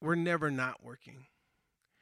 we're 0.02 0.14
never 0.16 0.50
not 0.50 0.82
working 0.82 1.26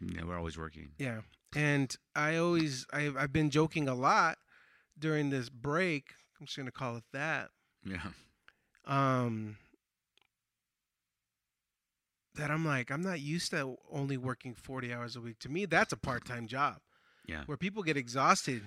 Yeah, 0.01 0.25
we're 0.25 0.37
always 0.37 0.59
working. 0.59 0.91
Yeah, 0.99 1.21
and 1.55 1.95
I 2.15 2.37
always 2.37 2.85
I've 2.93 3.17
I've 3.17 3.33
been 3.33 3.51
joking 3.51 3.89
a 3.89 3.95
lot 3.95 4.39
during 4.99 5.31
this 5.31 5.49
break. 5.49 6.05
I'm 6.39 6.47
just 6.47 6.59
gonna 6.59 6.73
call 6.73 6.97
it 6.97 7.05
that. 7.13 7.51
Yeah. 7.85 8.09
Um, 8.87 9.57
that 12.35 12.51
I'm 12.51 12.65
like, 12.65 12.91
I'm 12.91 13.03
not 13.03 13.21
used 13.21 13.51
to 13.53 13.77
only 13.91 14.17
working 14.17 14.55
40 14.55 14.93
hours 14.93 15.17
a 15.17 15.21
week. 15.21 15.39
To 15.41 15.49
me, 15.49 15.67
that's 15.67 15.93
a 15.93 15.97
part 15.97 16.25
time 16.25 16.47
job 16.47 16.79
Yeah. 17.27 17.45
where 17.47 17.57
people 17.57 17.83
get 17.83 17.97
exhausted. 17.97 18.63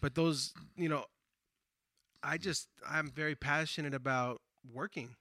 but 0.00 0.14
those, 0.14 0.52
you 0.76 0.88
know, 0.88 1.04
I 2.22 2.38
just, 2.38 2.68
I'm 2.88 3.10
very 3.10 3.34
passionate 3.34 3.94
about 3.94 4.40
working 4.72 5.16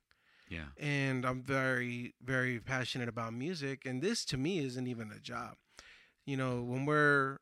Yeah. 0.49 0.65
and 0.77 1.25
I'm 1.25 1.41
very, 1.41 2.13
very 2.21 2.59
passionate 2.59 3.09
about 3.09 3.33
music. 3.33 3.85
And 3.85 4.01
this 4.01 4.25
to 4.25 4.37
me 4.37 4.59
isn't 4.59 4.85
even 4.87 5.11
a 5.11 5.19
job. 5.19 5.55
You 6.25 6.37
know, 6.37 6.61
when 6.61 6.85
we're, 6.85 7.37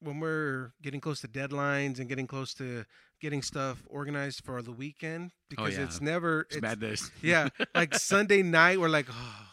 when 0.00 0.20
we're 0.20 0.74
getting 0.80 1.00
close 1.00 1.20
to 1.22 1.28
deadlines 1.28 1.98
and 1.98 2.08
getting 2.08 2.28
close 2.28 2.54
to 2.54 2.84
getting 3.20 3.42
stuff 3.42 3.82
organized 3.88 4.44
for 4.44 4.62
the 4.62 4.72
weekend, 4.72 5.32
because 5.48 5.76
yeah. 5.76 5.84
it's 5.84 6.00
never, 6.00 6.42
It's, 6.42 6.56
it's, 6.56 6.62
madness. 6.62 7.10
yeah, 7.22 7.48
like 7.74 7.94
Sunday 8.12 8.42
night, 8.42 8.80
we're 8.80 8.88
like, 8.88 9.06
oh, 9.10 9.46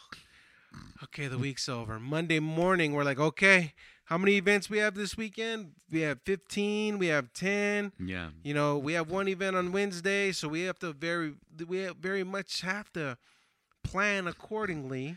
okay, 1.04 1.28
the 1.28 1.38
week's 1.38 1.68
over. 1.70 2.00
Monday 2.00 2.40
morning, 2.40 2.94
we're 2.94 3.04
like, 3.04 3.20
okay, 3.20 3.74
how 4.06 4.18
many 4.18 4.36
events 4.36 4.70
we 4.70 4.78
have 4.78 4.94
this 4.94 5.18
weekend? 5.18 5.72
We 5.92 6.02
have 6.02 6.22
15, 6.26 7.00
we 7.00 7.08
have 7.08 7.34
10. 7.34 7.92
Yeah. 8.00 8.30
You 8.44 8.54
know, 8.54 8.78
we 8.78 8.94
have 8.94 9.10
one 9.10 9.28
event 9.28 9.56
on 9.56 9.72
Wednesday, 9.72 10.32
so 10.32 10.48
we 10.48 10.62
have 10.62 10.78
to 10.80 10.94
very, 10.94 11.34
we 11.68 11.80
have 11.80 11.98
very 11.98 12.24
much 12.24 12.62
have 12.62 12.92
to 12.94 13.18
plan 13.84 14.28
accordingly 14.28 15.16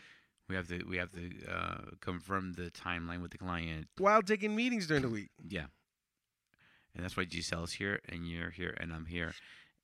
We 0.49 0.55
have 0.57 0.69
to 0.69 0.83
we 0.85 0.97
have 0.99 1.11
to 1.13 1.31
uh, 1.51 1.79
confirm 2.01 2.53
the 2.55 2.71
timeline 2.71 3.21
with 3.23 3.33
the 3.33 3.39
client. 3.39 3.89
while 3.99 4.23
taking 4.23 4.55
meetings 4.55 4.87
during 4.87 5.03
the 5.03 5.09
week. 5.09 5.31
Yeah. 5.49 5.67
And 6.99 7.05
that's 7.05 7.17
why 7.17 7.25
Giselle's 7.25 7.75
here 7.75 8.01
and 8.09 8.27
you're 8.27 8.51
here 8.51 8.77
and 8.81 8.93
I'm 8.93 9.07
here. 9.07 9.33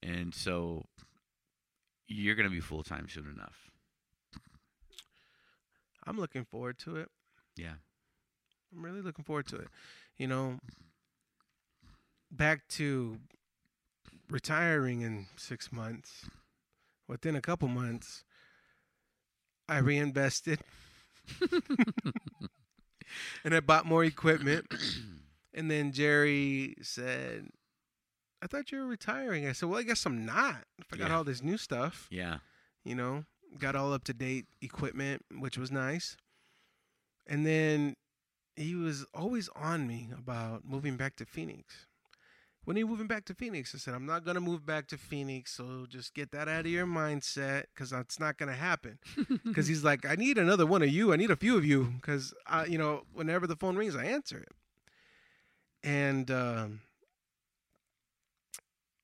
And 0.03 0.35
so 0.35 0.83
you're 2.09 2.35
gonna 2.35 2.49
be 2.49 2.59
full 2.59 2.83
time 2.83 3.07
soon 3.07 3.31
enough. 3.33 3.71
I'm 6.05 6.19
looking 6.19 6.43
forward 6.43 6.77
to 6.79 6.97
it. 6.97 7.07
Yeah. 7.55 7.75
I'm 8.73 8.83
really 8.83 9.01
looking 9.01 9.23
forward 9.23 9.47
to 9.47 9.55
it. 9.55 9.69
You 10.17 10.27
know, 10.27 10.59
back 12.29 12.67
to 12.71 13.19
retiring 14.29 14.99
in 14.99 15.27
six 15.37 15.71
months. 15.71 16.25
Within 17.07 17.37
a 17.37 17.41
couple 17.41 17.69
months, 17.69 18.25
I 19.69 19.77
reinvested 19.77 20.59
and 23.45 23.55
I 23.55 23.61
bought 23.61 23.85
more 23.85 24.03
equipment. 24.03 24.65
And 25.55 25.71
then 25.71 25.91
Jerry 25.93 26.75
said, 26.81 27.47
I 28.43 28.47
thought 28.47 28.71
you 28.71 28.79
were 28.79 28.85
retiring. 28.87 29.47
I 29.47 29.53
said, 29.53 29.69
Well, 29.69 29.79
I 29.79 29.83
guess 29.83 30.05
I'm 30.05 30.25
not. 30.25 30.65
If 30.77 30.87
I 30.93 30.97
got 30.97 31.09
Yeah. 31.09 31.15
all 31.17 31.23
this 31.23 31.41
new 31.41 31.57
stuff, 31.57 32.07
Yeah. 32.11 32.39
you 32.83 32.93
know, 32.93 33.25
got 33.57 33.75
all 33.75 33.93
up 33.93 34.03
to 34.03 34.13
date 34.13 34.47
equipment, 34.61 35.23
which 35.31 35.57
was 35.57 35.71
nice. 35.71 36.17
And 37.25 37.45
then 37.45 37.95
he 38.57 38.75
was 38.75 39.05
always 39.13 39.49
on 39.55 39.87
me 39.87 40.09
about 40.15 40.65
moving 40.65 40.97
back 40.97 41.15
to 41.17 41.25
Phoenix. 41.25 41.85
When 42.65 42.75
are 42.75 42.79
you 42.79 42.87
moving 42.87 43.07
back 43.07 43.25
to 43.25 43.35
Phoenix? 43.35 43.73
I 43.75 43.77
said, 43.77 43.93
I'm 43.93 44.05
not 44.07 44.25
going 44.25 44.35
to 44.35 44.41
move 44.41 44.65
back 44.65 44.87
to 44.87 44.97
Phoenix. 44.97 45.53
So 45.53 45.85
just 45.87 46.13
get 46.15 46.31
that 46.31 46.47
out 46.47 46.61
of 46.61 46.67
your 46.71 46.85
mindset 46.87 47.65
because 47.73 47.91
it's 47.91 48.19
not 48.19 48.37
going 48.37 48.49
to 48.51 48.57
happen. 48.57 48.99
Because 49.45 49.67
he's 49.67 49.83
like, 49.83 50.05
I 50.05 50.15
need 50.15 50.37
another 50.37 50.65
one 50.65 50.81
of 50.81 50.89
you. 50.89 51.13
I 51.13 51.15
need 51.15 51.31
a 51.31 51.35
few 51.35 51.55
of 51.57 51.63
you. 51.63 51.93
Because, 51.95 52.33
you 52.67 52.77
know, 52.77 53.03
whenever 53.13 53.47
the 53.47 53.55
phone 53.55 53.75
rings, 53.77 53.95
I 53.95 54.05
answer 54.05 54.37
it. 54.39 54.49
And, 55.85 56.29
um, 56.31 56.81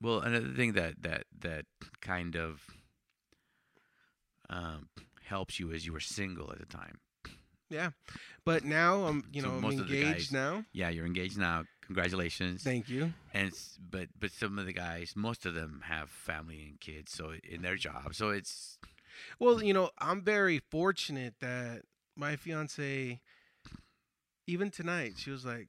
Well, 0.01 0.19
another 0.21 0.49
thing 0.49 0.73
that 0.73 1.03
that 1.03 1.25
that 1.41 1.65
kind 2.01 2.35
of 2.35 2.61
um, 4.49 4.89
helps 5.23 5.59
you 5.59 5.71
is 5.71 5.85
you 5.85 5.93
were 5.93 5.99
single 5.99 6.51
at 6.51 6.59
the 6.59 6.65
time. 6.65 6.99
yeah. 7.69 7.91
But 8.43 8.65
now 8.65 9.05
I'm, 9.05 9.23
you 9.31 9.41
So 9.41 9.49
know, 9.49 9.55
I'm 9.67 9.71
engaged 9.73 10.03
guys- 10.03 10.31
now. 10.31 10.65
Yeah, 10.73 10.89
you're 10.89 11.05
engaged 11.05 11.37
now. 11.37 11.65
Congratulations. 11.85 12.63
Thank 12.63 12.89
you. 12.89 13.13
and 13.33 13.51
but 13.91 14.07
but 14.19 14.31
some 14.31 14.57
of 14.57 14.65
the 14.65 14.73
guys, 14.73 15.13
most 15.15 15.45
of 15.45 15.53
them 15.53 15.81
have 15.85 16.09
family 16.09 16.63
and 16.67 16.79
kids, 16.79 17.11
so 17.13 17.33
in 17.43 17.61
their 17.61 17.75
job, 17.75 18.15
so 18.15 18.29
it's 18.31 18.79
Well, 19.39 19.61
you 19.63 19.73
know, 19.73 19.91
I'm 19.99 20.21
very 20.23 20.59
fortunate 20.59 21.35
that 21.41 21.83
my 22.15 22.35
fiance, 22.37 23.21
even 24.47 24.71
tonight, 24.71 25.13
she 25.17 25.29
was 25.31 25.45
like, 25.45 25.67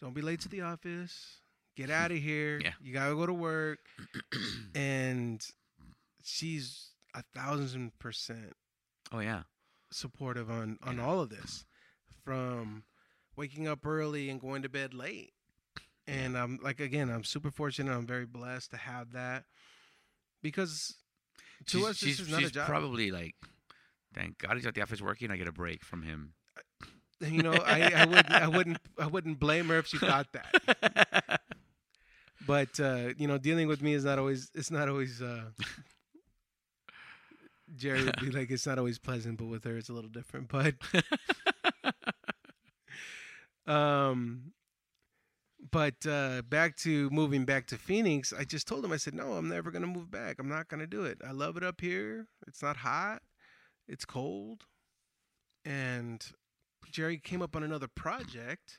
"Don't 0.00 0.14
be 0.14 0.22
late 0.22 0.40
to 0.40 0.48
the 0.48 0.62
office. 0.62 1.40
Get 1.76 1.90
out 2.00 2.10
of 2.12 2.18
here. 2.18 2.60
Yeah. 2.62 2.72
You 2.80 2.92
gotta 2.92 3.14
go 3.14 3.26
to 3.26 3.34
work." 3.34 3.80
and 4.74 5.44
she's 6.22 6.90
a 7.14 7.22
thousand 7.34 7.98
percent 7.98 8.52
oh 9.12 9.20
yeah, 9.20 9.42
supportive 9.90 10.50
on 10.50 10.78
on 10.82 10.96
Yeah. 10.98 11.04
all 11.04 11.20
of 11.20 11.30
this, 11.30 11.64
from 12.24 12.84
waking 13.36 13.68
up 13.68 13.84
early 13.86 14.28
and 14.30 14.40
going 14.40 14.62
to 14.62 14.68
bed 14.68 14.94
late. 14.94 15.32
And 16.08 16.38
I'm 16.38 16.58
like, 16.62 16.78
again, 16.78 17.10
I'm 17.10 17.24
super 17.24 17.50
fortunate. 17.50 17.92
I'm 17.92 18.06
very 18.06 18.26
blessed 18.26 18.70
to 18.70 18.76
have 18.76 19.10
that 19.12 19.44
because 20.40 20.94
to 21.66 21.78
she's, 21.78 21.86
us, 21.86 21.96
she's, 21.96 22.18
this 22.18 22.26
is 22.28 22.32
not 22.32 22.42
a 22.44 22.50
job. 22.50 22.68
probably 22.68 23.10
like, 23.10 23.34
thank 24.14 24.38
God 24.38 24.54
he's 24.56 24.66
at 24.66 24.74
the 24.74 24.82
office 24.82 25.02
working. 25.02 25.30
I 25.32 25.36
get 25.36 25.48
a 25.48 25.52
break 25.52 25.84
from 25.84 26.02
him. 26.02 26.34
You 27.20 27.42
know, 27.42 27.52
I, 27.52 27.92
I 27.94 28.04
wouldn't 28.04 28.30
I 28.30 28.48
wouldn't 28.48 28.78
I 28.98 29.06
wouldn't 29.06 29.38
blame 29.40 29.68
her 29.68 29.78
if 29.78 29.86
she 29.86 29.98
thought 29.98 30.28
that. 30.32 31.40
But 32.46 32.78
uh, 32.78 33.08
you 33.18 33.26
know, 33.26 33.38
dealing 33.38 33.66
with 33.66 33.82
me 33.82 33.94
is 33.94 34.04
not 34.04 34.18
always 34.18 34.50
it's 34.54 34.70
not 34.70 34.88
always 34.88 35.20
uh 35.20 35.50
Jerry 37.74 38.04
would 38.04 38.20
be 38.20 38.30
like 38.30 38.50
it's 38.50 38.66
not 38.66 38.78
always 38.78 38.98
pleasant, 38.98 39.38
but 39.38 39.46
with 39.46 39.64
her 39.64 39.76
it's 39.76 39.88
a 39.88 39.92
little 39.92 40.10
different. 40.10 40.48
But 40.48 40.74
um 43.72 44.52
but 45.72 46.06
uh 46.06 46.42
back 46.42 46.76
to 46.78 47.10
moving 47.10 47.44
back 47.44 47.66
to 47.68 47.78
Phoenix, 47.78 48.32
I 48.32 48.44
just 48.44 48.68
told 48.68 48.84
him 48.84 48.92
I 48.92 48.96
said, 48.96 49.14
"No, 49.14 49.32
I'm 49.32 49.48
never 49.48 49.70
to 49.82 49.88
move 49.88 50.10
back. 50.10 50.38
I'm 50.38 50.48
not 50.48 50.68
to 50.80 50.86
do 50.86 51.04
it. 51.04 51.20
I 51.26 51.32
love 51.32 51.56
it 51.56 51.64
up 51.64 51.80
here. 51.80 52.28
It's 52.46 52.62
not 52.62 52.76
hot. 52.76 53.22
It's 53.88 54.04
cold." 54.04 54.64
And 55.64 56.24
Jerry 56.90 57.18
came 57.18 57.42
up 57.42 57.56
on 57.56 57.62
another 57.62 57.88
project, 57.88 58.78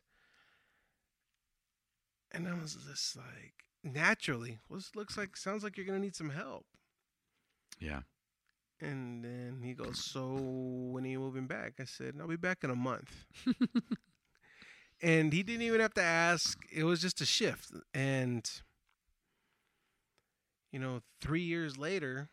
and 2.32 2.48
I 2.48 2.54
was 2.54 2.76
just 2.76 3.16
like, 3.16 3.66
naturally, 3.84 4.60
well, 4.70 4.80
this 4.80 4.96
looks 4.96 5.18
like 5.18 5.36
sounds 5.38 5.64
like 5.64 5.78
you're 5.78 5.86
gonna 5.86 6.00
need 6.00 6.16
some 6.16 6.30
help. 6.32 6.66
yeah, 7.80 8.02
And 8.80 9.24
then 9.24 9.62
he 9.64 9.74
goes, 9.74 10.04
"So 10.04 10.36
when 10.36 11.04
are 11.06 11.08
you 11.08 11.20
moving 11.20 11.48
back?" 11.48 11.74
I 11.80 11.86
said, 11.86 12.16
"I'll 12.20 12.28
be 12.28 12.36
back 12.38 12.64
in 12.64 12.70
a 12.70 12.76
month." 12.76 13.26
and 15.02 15.32
he 15.34 15.44
didn't 15.44 15.62
even 15.64 15.80
have 15.80 15.94
to 15.96 16.02
ask; 16.04 16.58
it 16.72 16.84
was 16.84 17.02
just 17.02 17.22
a 17.22 17.26
shift. 17.26 17.72
And 17.94 18.50
you 20.72 20.80
know, 20.80 21.02
three 21.22 21.42
years 21.42 21.78
later, 21.78 22.30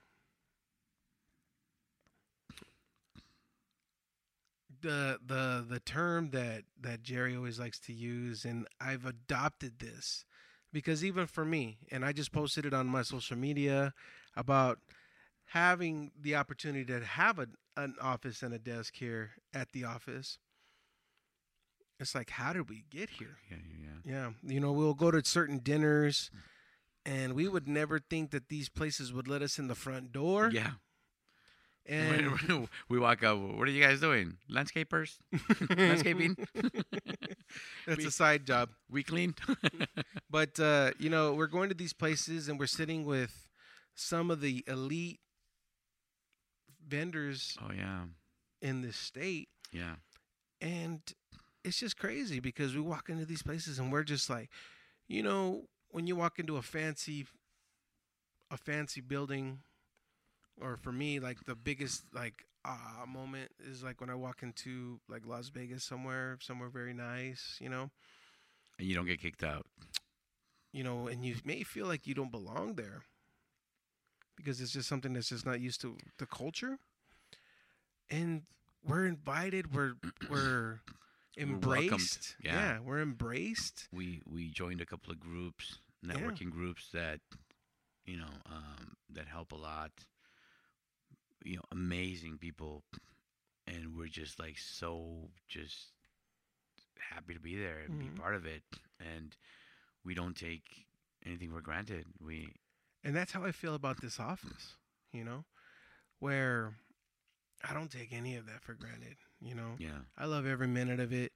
the 4.85 5.19
the 5.25 5.65
the 5.69 5.81
term 5.81 6.31
that 6.31 6.63
that 6.81 7.03
Jerry 7.03 7.35
always 7.35 7.59
likes 7.59 7.81
to 7.81 7.93
use, 7.93 8.45
and 8.45 8.69
I've 8.81 9.07
adopted 9.07 9.81
this 9.81 10.25
because 10.73 11.05
even 11.05 11.27
for 11.27 11.45
me, 11.45 11.79
and 11.91 12.05
I 12.05 12.13
just 12.13 12.31
posted 12.33 12.67
it 12.67 12.75
on 12.75 12.87
my 12.87 13.03
social 13.03 13.37
media 13.37 13.95
about 14.37 14.79
having 15.47 16.13
the 16.21 16.37
opportunity 16.37 16.85
to 16.85 17.01
have 17.01 17.39
a, 17.39 17.49
an 17.77 17.97
office 18.01 18.43
and 18.43 18.53
a 18.53 18.59
desk 18.59 18.95
here 18.97 19.33
at 19.55 19.73
the 19.73 19.85
office. 19.85 20.39
It's 21.99 22.15
like, 22.15 22.31
how 22.31 22.53
did 22.53 22.69
we 22.69 22.85
get 22.91 23.09
here? 23.09 23.39
yeah, 23.51 23.57
yeah. 23.57 23.91
Yeah, 24.05 24.31
you 24.43 24.61
know, 24.61 24.73
we'll 24.73 24.95
go 24.95 25.11
to 25.11 25.25
certain 25.25 25.59
dinners, 25.59 26.31
and 27.07 27.33
we 27.33 27.49
would 27.49 27.67
never 27.67 27.99
think 27.99 28.33
that 28.33 28.49
these 28.49 28.69
places 28.69 29.13
would 29.13 29.29
let 29.29 29.41
us 29.41 29.59
in 29.59 29.69
the 29.69 29.75
front 29.75 30.13
door. 30.13 30.51
Yeah. 30.53 30.73
And 31.87 32.69
we 32.89 32.99
walk 32.99 33.23
up. 33.23 33.39
What 33.39 33.69
are 33.69 33.71
you 33.71 33.83
guys 33.83 34.01
doing? 34.01 34.37
Landscapers? 34.51 35.17
Landscaping? 35.77 36.37
That's 37.87 37.99
We- 37.99 38.07
a 38.07 38.11
side 38.11 38.47
job. 38.47 38.71
We 38.91 39.03
clean? 39.03 39.35
But 40.31 40.59
uh, 40.61 40.93
you 40.99 41.11
know, 41.11 41.35
we're 41.35 41.47
going 41.47 41.69
to 41.69 41.75
these 41.75 41.93
places 41.93 42.49
and 42.49 42.59
we're 42.59 42.67
sitting 42.67 43.05
with 43.05 43.49
some 43.95 44.31
of 44.31 44.41
the 44.41 44.65
elite 44.67 45.21
vendors 46.87 47.57
oh 47.63 47.73
yeah, 47.73 48.03
in 48.61 48.83
this 48.83 48.97
state, 48.97 49.49
yeah, 49.73 49.95
and 50.61 51.01
it's 51.65 51.79
just 51.79 51.97
crazy 51.99 52.41
because 52.41 52.75
we 52.75 52.81
walk 52.81 53.09
into 53.09 53.25
these 53.25 53.43
places 53.43 53.79
and 53.79 53.91
we're 53.93 54.03
just 54.05 54.29
like, 54.29 54.51
you 55.09 55.23
know, 55.23 55.63
when 55.91 56.07
you 56.07 56.17
walk 56.17 56.39
into 56.39 56.57
a 56.57 56.63
fancy, 56.63 57.27
a 58.51 58.57
fancy 58.57 59.01
building, 59.01 59.61
or 60.61 60.77
for 60.77 60.93
me, 60.93 61.21
like 61.21 61.45
the 61.47 61.55
biggest 61.55 62.05
like 62.15 62.45
ah 62.65 63.05
moment 63.07 63.51
is 63.61 63.83
like 63.83 64.01
when 64.01 64.11
I 64.11 64.15
walk 64.15 64.43
into 64.43 65.01
like 65.09 65.23
Las 65.27 65.49
Vegas 65.49 65.85
somewhere, 65.85 66.39
somewhere 66.41 66.69
very 66.69 66.95
nice, 66.95 67.59
you 67.61 67.69
know. 67.69 67.91
and 68.79 68.89
you 68.89 68.95
don't 68.95 69.07
get 69.07 69.21
kicked 69.21 69.43
out. 69.45 69.67
you 70.73 70.83
know, 70.85 71.07
and 71.09 71.25
you 71.25 71.37
may 71.45 71.63
feel 71.63 71.87
like 71.87 72.07
you 72.07 72.15
don't 72.15 72.31
belong 72.33 72.75
there 72.75 73.03
because 74.37 74.61
it's 74.61 74.73
just 74.73 74.89
something 74.89 75.13
that's 75.13 75.29
just 75.29 75.47
not 75.47 75.61
used 75.61 75.81
to 75.83 75.97
the 76.19 76.27
culture. 76.27 76.79
And 78.11 78.43
we're 78.87 79.07
invited, 79.07 79.75
we're 79.75 79.95
we're 80.31 80.81
embraced. 81.39 82.37
yeah. 82.43 82.79
we're 82.85 83.01
embraced. 83.01 83.89
We 83.93 84.21
we 84.27 84.49
joined 84.51 84.81
a 84.81 84.87
couple 84.87 85.13
of 85.13 85.21
groups, 85.21 85.79
networking 86.05 86.51
groups 86.51 86.89
that 86.93 87.21
you 88.05 88.17
know 88.17 88.35
um, 88.51 88.97
that 89.11 89.27
help 89.29 89.53
a 89.53 89.57
lot. 89.57 89.91
You 91.45 91.57
know, 91.57 91.63
amazing 91.73 92.39
people, 92.39 92.85
and 93.67 93.97
we're 93.97 94.09
just 94.09 94.39
like 94.41 94.59
so 94.59 95.31
just 95.49 95.93
happy 96.99 97.35
to 97.35 97.41
be 97.41 97.57
there 97.57 97.81
and 97.87 97.95
Mhm. 97.95 97.99
be 97.99 98.11
part 98.11 98.35
of 98.35 98.47
it. 98.47 98.63
And 99.01 99.37
we 100.05 100.15
don't 100.15 100.37
take 100.37 100.87
anything 101.25 101.51
for 101.53 101.61
granted. 101.63 102.07
We 102.21 102.53
And 103.05 103.15
that's 103.17 103.33
how 103.33 103.45
I 103.45 103.53
feel 103.53 103.75
about 103.75 104.01
this 104.01 104.19
office, 104.21 104.77
you 105.13 105.25
know, 105.25 105.45
where 106.21 106.75
I 107.69 107.75
don't 107.75 107.91
take 107.91 108.13
any 108.13 108.37
of 108.37 108.47
that 108.47 108.63
for 108.63 108.75
granted, 108.75 109.17
you 109.41 109.55
know. 109.55 109.77
yeah 109.79 110.01
I 110.17 110.27
love 110.27 110.47
every 110.47 110.69
minute 110.69 111.01
of 111.01 111.13
it. 111.13 111.33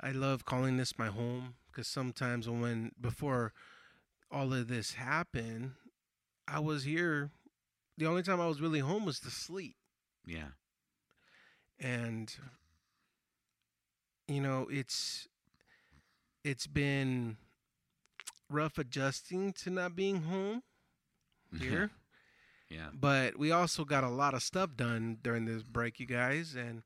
I 0.00 0.12
love 0.12 0.44
calling 0.44 0.76
this 0.76 0.98
my 0.98 1.08
home 1.08 1.54
because 1.70 1.86
sometimes 1.88 2.48
when 2.48 2.92
before 3.00 3.52
all 4.30 4.52
of 4.52 4.68
this 4.68 4.94
happened, 4.94 5.72
I 6.48 6.60
was 6.60 6.84
here. 6.84 7.30
The 8.00 8.06
only 8.06 8.22
time 8.22 8.40
I 8.40 8.48
was 8.48 8.62
really 8.62 8.78
home 8.80 9.04
was 9.04 9.20
to 9.20 9.30
sleep, 9.30 9.76
yeah 10.26 10.48
and 11.78 12.34
you 14.26 14.40
know 14.40 14.66
it's 14.70 15.28
it's 16.42 16.66
been 16.66 17.36
rough 18.48 18.78
adjusting 18.78 19.52
to 19.52 19.68
not 19.70 19.94
being 19.94 20.22
home 20.22 20.62
here. 21.58 21.90
yeah 22.70 22.88
but 22.94 23.38
we 23.38 23.50
also 23.52 23.84
got 23.84 24.02
a 24.02 24.08
lot 24.08 24.32
of 24.32 24.42
stuff 24.42 24.70
done 24.76 25.18
during 25.22 25.44
this 25.44 25.62
break, 25.62 26.00
you 26.00 26.06
guys. 26.06 26.54
And 26.54 26.82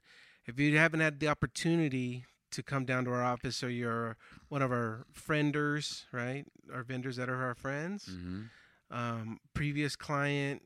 if 0.46 0.58
you 0.58 0.76
haven't 0.78 1.00
had 1.00 1.20
the 1.20 1.28
opportunity 1.28 2.24
to 2.50 2.62
come 2.62 2.84
down 2.84 3.04
to 3.04 3.10
our 3.12 3.22
office 3.22 3.62
or 3.62 3.70
you're 3.70 4.16
one 4.48 4.62
of 4.62 4.72
our 4.72 5.06
frienders, 5.14 6.04
right? 6.12 6.44
Our 6.72 6.82
vendors 6.82 7.16
that 7.16 7.28
are 7.28 7.40
our 7.42 7.54
friends, 7.54 8.06
hmm 8.06 8.42
um, 8.90 9.40
previous 9.54 9.96
client, 9.96 10.62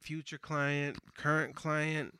future 0.00 0.38
client, 0.38 0.98
current 1.16 1.54
client. 1.54 2.14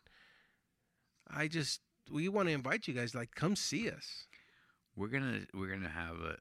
I 1.30 1.48
just 1.48 1.80
we 2.10 2.28
want 2.28 2.48
to 2.48 2.54
invite 2.54 2.88
you 2.88 2.94
guys 2.94 3.14
like 3.14 3.34
come 3.34 3.54
see 3.56 3.90
us. 3.90 4.26
we're 4.96 5.08
gonna 5.08 5.40
we're 5.54 5.68
gonna 5.68 5.88
have 5.88 6.16
a 6.20 6.36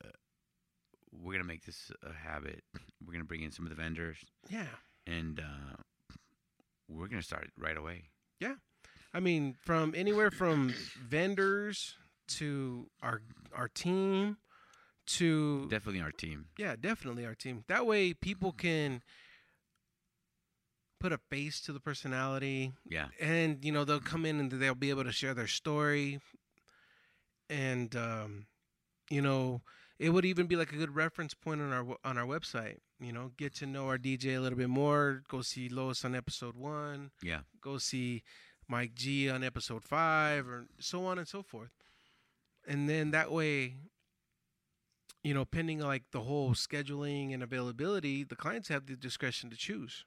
we're 1.11 1.33
gonna 1.33 1.43
make 1.43 1.65
this 1.65 1.91
a 2.03 2.13
habit. 2.13 2.63
We're 3.05 3.13
gonna 3.13 3.25
bring 3.25 3.41
in 3.43 3.51
some 3.51 3.65
of 3.65 3.69
the 3.69 3.75
vendors, 3.81 4.17
Yeah. 4.49 4.65
and 5.05 5.39
uh, 5.39 6.15
we're 6.89 7.07
gonna 7.07 7.21
start 7.21 7.49
right 7.57 7.77
away. 7.77 8.03
Yeah, 8.39 8.55
I 9.13 9.19
mean, 9.19 9.55
from 9.65 9.93
anywhere 9.95 10.31
from 10.31 10.73
vendors 11.07 11.95
to 12.29 12.89
our 13.01 13.21
our 13.55 13.67
team 13.67 14.37
to 15.07 15.67
Definitely 15.69 16.01
our 16.01 16.11
team. 16.11 16.47
Yeah, 16.57 16.75
definitely 16.79 17.25
our 17.25 17.35
team. 17.35 17.63
That 17.67 17.85
way 17.85 18.13
people 18.13 18.51
can 18.51 19.01
put 20.99 21.13
a 21.13 21.19
face 21.29 21.61
to 21.61 21.73
the 21.73 21.79
personality. 21.79 22.73
Yeah, 22.87 23.07
and 23.19 23.63
you 23.63 23.71
know 23.71 23.85
they'll 23.85 23.99
come 23.99 24.25
in 24.25 24.39
and 24.39 24.51
they'll 24.51 24.75
be 24.75 24.89
able 24.89 25.03
to 25.03 25.11
share 25.11 25.33
their 25.33 25.47
story. 25.47 26.19
And 27.49 27.95
um 27.95 28.47
you 29.09 29.21
know 29.21 29.61
it 29.99 30.09
would 30.09 30.25
even 30.25 30.47
be 30.47 30.55
like 30.55 30.71
a 30.71 30.75
good 30.75 30.95
reference 30.95 31.33
point 31.33 31.61
on 31.61 31.71
our 31.71 31.85
on 32.03 32.17
our 32.17 32.25
website 32.25 32.77
you 32.99 33.11
know 33.11 33.31
get 33.37 33.55
to 33.55 33.65
know 33.65 33.87
our 33.87 33.97
DJ 33.97 34.37
a 34.37 34.39
little 34.39 34.57
bit 34.57 34.69
more 34.69 35.23
go 35.29 35.41
see 35.41 35.69
Lois 35.69 36.03
on 36.03 36.15
episode 36.15 36.55
1 36.55 37.11
yeah, 37.23 37.39
go 37.61 37.77
see 37.77 38.23
Mike 38.67 38.95
G 38.95 39.29
on 39.29 39.43
episode 39.43 39.83
5 39.83 40.47
or 40.47 40.67
so 40.79 41.05
on 41.05 41.17
and 41.17 41.27
so 41.27 41.41
forth. 41.41 41.71
And 42.67 42.89
then 42.89 43.11
that 43.11 43.31
way 43.31 43.75
you 45.23 45.33
know 45.33 45.45
pending 45.45 45.79
like 45.79 46.03
the 46.11 46.21
whole 46.21 46.51
scheduling 46.51 47.33
and 47.33 47.41
availability 47.41 48.23
the 48.23 48.35
clients 48.35 48.67
have 48.69 48.85
the 48.85 48.95
discretion 48.95 49.49
to 49.49 49.57
choose 49.57 50.05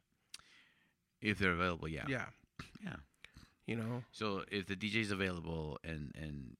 if 1.21 1.39
they're 1.39 1.53
available. 1.53 1.89
Yeah. 1.89 2.05
yeah 2.09 2.27
Yeah. 2.85 2.97
you 3.67 3.77
know 3.77 4.03
So 4.13 4.45
if 4.51 4.67
the 4.67 4.77
DJ's 4.77 5.11
available 5.11 5.79
and 5.85 6.13
and 6.15 6.57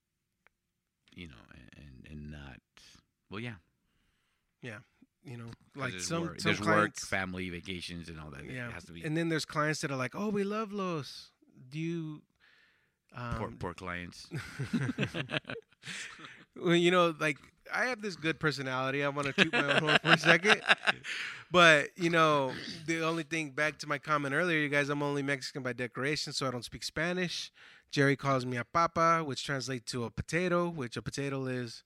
you 1.13 1.27
know 1.27 1.35
and 1.77 2.07
and 2.09 2.31
not 2.31 2.59
well, 3.29 3.39
yeah, 3.39 3.55
Yeah. 4.61 4.79
you 5.23 5.37
know, 5.37 5.45
like 5.75 5.91
there's 5.91 6.07
some, 6.07 6.23
work, 6.23 6.41
some 6.41 6.53
there's 6.55 6.67
work, 6.67 6.97
family, 6.97 7.49
vacations, 7.49 8.09
and 8.09 8.19
all 8.19 8.29
that. 8.31 8.43
yeah 8.45 8.67
it 8.67 8.73
has 8.73 8.83
to 8.85 8.91
be 8.91 9.03
and 9.03 9.15
then 9.15 9.29
there's 9.29 9.45
clients 9.45 9.81
that 9.81 9.91
are 9.91 9.97
like 9.97 10.15
oh 10.15 10.29
we 10.29 10.43
love 10.43 10.73
Los 10.73 11.31
do 11.69 11.79
you 11.79 12.21
poor, 13.37 13.47
um, 13.47 13.57
poor 13.59 13.73
clients. 13.73 14.27
well, 16.55 16.75
you 16.75 16.91
know 16.91 17.13
like 17.19 17.37
i 17.73 17.85
have 17.85 18.01
this 18.01 18.15
good 18.15 18.39
personality 18.39 19.03
i 19.03 19.09
want 19.09 19.27
to 19.27 19.33
toot 19.33 19.53
my 19.53 19.73
own 19.73 19.77
horn 19.81 19.97
for 20.03 20.11
a 20.11 20.17
second 20.17 20.61
but 21.51 21.89
you 21.95 22.09
know 22.09 22.51
the 22.85 23.03
only 23.03 23.23
thing 23.23 23.51
back 23.51 23.77
to 23.77 23.87
my 23.87 23.97
comment 23.97 24.33
earlier 24.33 24.59
you 24.59 24.69
guys 24.69 24.89
i'm 24.89 25.03
only 25.03 25.23
mexican 25.23 25.63
by 25.63 25.73
decoration 25.73 26.33
so 26.33 26.47
i 26.47 26.51
don't 26.51 26.65
speak 26.65 26.83
spanish 26.83 27.51
jerry 27.91 28.15
calls 28.15 28.45
me 28.45 28.57
a 28.57 28.63
papa 28.63 29.23
which 29.25 29.43
translates 29.43 29.91
to 29.91 30.03
a 30.03 30.09
potato 30.09 30.69
which 30.69 30.97
a 30.97 31.01
potato 31.01 31.45
is 31.45 31.83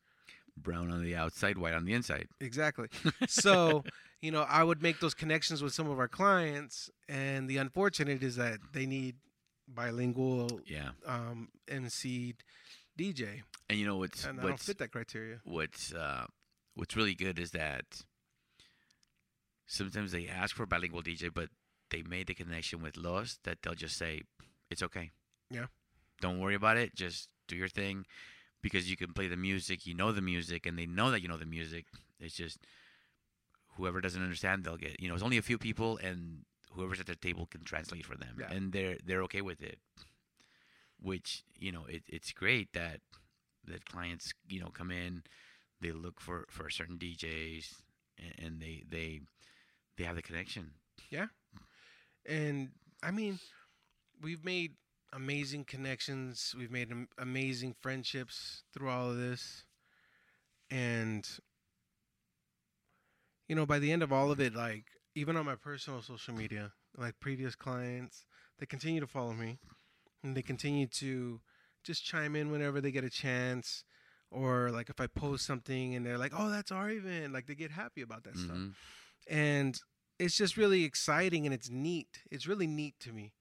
Brown 0.58 0.92
on 0.92 1.04
the 1.04 1.16
outside, 1.16 1.58
white 1.58 1.74
on 1.74 1.86
the 1.86 1.94
inside. 1.94 2.28
Exactly. 2.40 2.88
So, 3.28 3.84
you 4.22 4.32
know, 4.32 4.46
I 4.48 4.64
would 4.64 4.82
make 4.82 5.00
those 5.00 5.14
connections 5.14 5.62
with 5.62 5.74
some 5.74 5.90
of 5.90 6.00
our 6.00 6.08
clients, 6.08 6.90
and 7.10 7.50
the 7.50 7.58
unfortunate 7.58 8.24
is 8.24 8.38
that 8.38 8.60
they 8.74 8.86
need 8.86 9.16
bilingual 9.68 10.62
Yeah, 10.66 10.92
um, 11.06 11.50
MC 11.68 12.36
DJ, 12.98 13.42
and 13.70 13.78
you 13.80 13.86
know 13.86 13.98
what's 13.98 14.24
and 14.26 14.40
I 14.40 14.44
don't 14.44 14.52
what's 14.52 14.66
fit 14.66 14.78
that 14.80 14.92
criteria. 14.92 15.40
what's 15.44 15.94
uh, 15.94 16.26
what's 16.76 16.96
really 16.96 17.16
good 17.16 17.38
is 17.40 17.52
that 17.52 17.86
sometimes 19.66 20.12
they 20.12 20.28
ask 20.28 20.56
for 20.56 20.66
bilingual 20.66 21.02
DJ, 21.04 21.34
but 21.34 21.50
they 21.92 22.02
made 22.04 22.28
the 22.28 22.34
connection 22.34 22.82
with 22.82 22.98
Los 22.98 23.40
that 23.44 23.60
they'll 23.62 23.74
just 23.76 23.98
say 23.98 24.22
it's 24.70 24.84
okay. 24.84 25.12
Yeah. 25.50 25.66
Don't 26.22 26.40
worry 26.40 26.56
about 26.56 26.78
it. 26.78 26.96
Just 26.96 27.30
do 27.48 27.56
your 27.56 27.68
thing 27.68 28.06
because 28.62 28.90
you 28.90 28.98
can 28.98 29.14
play 29.14 29.28
the 29.28 29.38
music. 29.38 29.86
You 29.86 29.94
know 29.94 30.12
the 30.12 30.22
music, 30.22 30.66
and 30.66 30.78
they 30.80 30.86
know 30.86 31.12
that 31.12 31.22
you 31.22 31.28
know 31.28 31.38
the 31.38 31.46
music. 31.46 31.86
It's 32.20 32.36
just 32.36 32.60
whoever 33.78 34.00
doesn't 34.02 34.22
understand, 34.22 34.64
they'll 34.64 34.78
get. 34.78 35.00
You 35.02 35.10
know, 35.10 35.16
it's 35.16 35.24
only 35.24 35.38
a 35.38 35.42
few 35.42 35.58
people, 35.58 35.98
and 36.02 36.46
whoever's 36.72 37.00
at 37.00 37.06
the 37.08 37.16
table 37.16 37.46
can 37.46 37.64
translate 37.64 38.06
for 38.06 38.16
them, 38.16 38.38
Yeah. 38.40 38.52
and 38.52 38.72
they're 38.72 38.98
they're 39.06 39.24
okay 39.24 39.42
with 39.42 39.62
it. 39.62 39.80
Which 41.06 41.44
you 41.60 41.72
know, 41.72 41.86
it, 41.88 42.02
it's 42.08 42.32
great 42.32 42.74
that 42.74 43.00
that 43.66 43.86
clients 43.86 44.34
you 44.50 44.60
know 44.60 44.70
come 44.70 44.90
in, 44.90 45.22
they 45.80 45.92
look 45.92 46.20
for 46.20 46.46
for 46.50 46.68
certain 46.72 46.98
DJs, 46.98 47.76
and, 48.18 48.34
and 48.46 48.60
they 48.60 48.84
they 48.90 49.22
they 49.98 50.04
have 50.04 50.16
the 50.16 50.24
connection. 50.24 50.72
Yeah, 51.12 51.28
and 52.26 52.70
I 53.04 53.12
mean, 53.12 53.38
we've 54.20 54.44
made 54.44 54.74
amazing 55.14 55.66
connections. 55.66 56.56
We've 56.58 56.72
made 56.72 56.90
am- 56.90 57.10
amazing 57.20 57.76
friendships 57.82 58.64
through 58.74 58.90
all 58.90 59.12
of 59.12 59.18
this. 59.18 59.64
And, 60.72 61.28
you 63.48 63.56
know, 63.56 63.68
by 63.68 63.78
the 63.78 63.92
end 63.92 64.02
of 64.02 64.12
all 64.12 64.32
of 64.32 64.40
it, 64.40 64.56
like, 64.56 64.86
even 65.14 65.38
on 65.38 65.46
my 65.46 65.56
personal 65.56 66.02
social 66.02 66.34
media, 66.34 66.74
like 66.98 67.20
previous 67.20 67.56
clients, 67.56 68.26
they 68.60 68.66
continue 68.66 69.00
to 69.00 69.08
follow 69.08 69.34
me 69.34 69.60
and 70.26 70.36
they 70.36 70.42
continue 70.42 70.88
to 70.88 71.40
just 71.84 72.04
chime 72.04 72.36
in 72.36 72.52
whenever 72.52 72.82
they 72.82 72.92
get 72.92 73.04
a 73.04 73.10
chance. 73.10 73.84
Or, 74.32 74.72
like, 74.72 74.90
if 74.90 75.00
I 75.00 75.08
post 75.08 75.46
something 75.46 75.94
and 75.96 76.06
they're 76.06 76.18
like, 76.18 76.34
oh, 76.36 76.50
that's 76.50 76.72
our 76.72 76.90
event, 76.90 77.32
like, 77.32 77.46
they 77.46 77.56
get 77.56 77.72
happy 77.72 78.02
about 78.02 78.24
that 78.24 78.36
stuff 78.36 78.58
Mhm. 78.58 78.74
and 79.28 79.80
it's 80.18 80.36
just 80.36 80.58
really 80.58 80.84
exciting 80.84 81.46
and 81.46 81.54
it's 81.54 81.70
neat. 81.70 82.24
It's 82.32 82.48
really 82.48 82.68
neat 82.68 83.00
to 83.02 83.14
me 83.14 83.34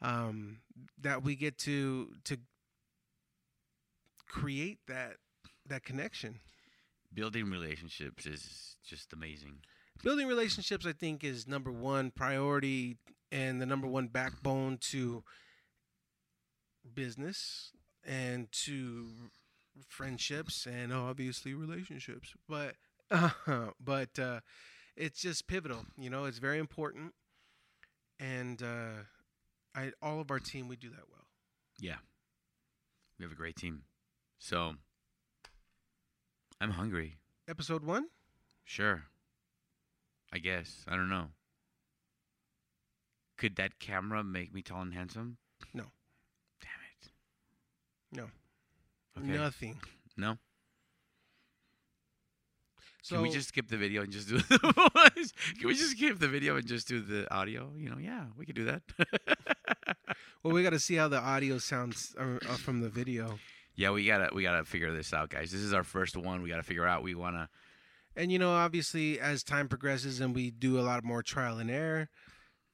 um, 0.00 0.60
that 0.98 1.22
we 1.22 1.34
get 1.36 1.56
to 1.58 2.14
to 2.24 2.38
create 4.26 4.78
that 4.86 5.16
that 5.66 5.82
connection. 5.84 6.38
Building 7.12 7.50
relationships 7.50 8.26
is 8.26 8.76
just 8.84 9.12
amazing. 9.12 9.64
Building 10.02 10.28
relationships, 10.28 10.84
I 10.86 10.92
think, 10.92 11.24
is 11.24 11.46
number 11.46 11.72
one 11.72 12.10
priority 12.10 12.98
and 13.32 13.60
the 13.60 13.66
number 13.66 13.86
one 13.88 14.08
backbone 14.08 14.76
to 14.92 15.24
business 16.94 17.72
and 18.04 18.50
to 18.52 19.08
friendships 19.88 20.66
and 20.66 20.92
obviously 20.92 21.54
relationships. 21.54 22.34
But 22.48 22.76
but 23.80 24.18
uh, 24.18 24.40
it's 24.96 25.20
just 25.20 25.46
pivotal. 25.46 25.86
You 25.98 26.10
know, 26.10 26.24
it's 26.24 26.38
very 26.38 26.58
important, 26.58 27.14
and 28.18 28.62
uh, 28.62 29.04
I 29.74 29.92
all 30.02 30.20
of 30.20 30.30
our 30.30 30.38
team 30.38 30.68
we 30.68 30.76
do 30.76 30.90
that 30.90 31.04
well. 31.10 31.26
Yeah, 31.80 31.96
we 33.18 33.24
have 33.24 33.32
a 33.32 33.36
great 33.36 33.56
team. 33.56 33.82
So 34.38 34.74
I'm 36.60 36.70
hungry. 36.72 37.16
episode 37.48 37.84
one. 37.84 38.06
Sure. 38.64 39.04
I 40.32 40.38
guess. 40.38 40.84
I 40.88 40.96
don't 40.96 41.08
know. 41.08 41.28
Could 43.38 43.56
that 43.56 43.78
camera 43.78 44.24
make 44.24 44.52
me 44.52 44.62
tall 44.62 44.82
and 44.82 44.94
handsome? 44.94 45.36
No. 45.72 45.84
No. 48.12 48.24
Okay. 49.18 49.26
Nothing. 49.26 49.78
No. 50.16 50.38
So 53.02 53.16
Can 53.16 53.22
we 53.22 53.30
just 53.30 53.48
skip 53.48 53.68
the 53.68 53.76
video 53.76 54.02
and 54.02 54.10
just 54.10 54.28
do 54.28 54.38
the 54.48 54.58
voice? 54.58 55.32
Can 55.58 55.68
we 55.68 55.74
just 55.74 55.92
skip 55.92 56.18
the 56.18 56.26
video 56.26 56.56
and 56.56 56.66
just 56.66 56.88
do 56.88 57.00
the 57.00 57.32
audio? 57.32 57.70
You 57.76 57.90
know, 57.90 57.98
yeah, 57.98 58.24
we 58.36 58.44
could 58.44 58.56
do 58.56 58.64
that. 58.64 58.82
well, 60.42 60.52
we 60.52 60.64
got 60.64 60.70
to 60.70 60.80
see 60.80 60.96
how 60.96 61.06
the 61.06 61.20
audio 61.20 61.58
sounds 61.58 62.16
uh, 62.18 62.38
uh, 62.48 62.56
from 62.56 62.80
the 62.80 62.88
video. 62.88 63.38
yeah, 63.76 63.90
we 63.90 64.06
gotta 64.06 64.30
we 64.34 64.42
gotta 64.42 64.64
figure 64.64 64.92
this 64.92 65.12
out, 65.14 65.30
guys. 65.30 65.52
This 65.52 65.60
is 65.60 65.72
our 65.72 65.84
first 65.84 66.16
one. 66.16 66.42
We 66.42 66.48
gotta 66.48 66.64
figure 66.64 66.86
out. 66.86 67.04
We 67.04 67.14
wanna. 67.14 67.48
And 68.16 68.32
you 68.32 68.40
know, 68.40 68.52
obviously, 68.52 69.20
as 69.20 69.44
time 69.44 69.68
progresses 69.68 70.20
and 70.20 70.34
we 70.34 70.50
do 70.50 70.80
a 70.80 70.82
lot 70.82 71.04
more 71.04 71.22
trial 71.22 71.58
and 71.58 71.70
error, 71.70 72.08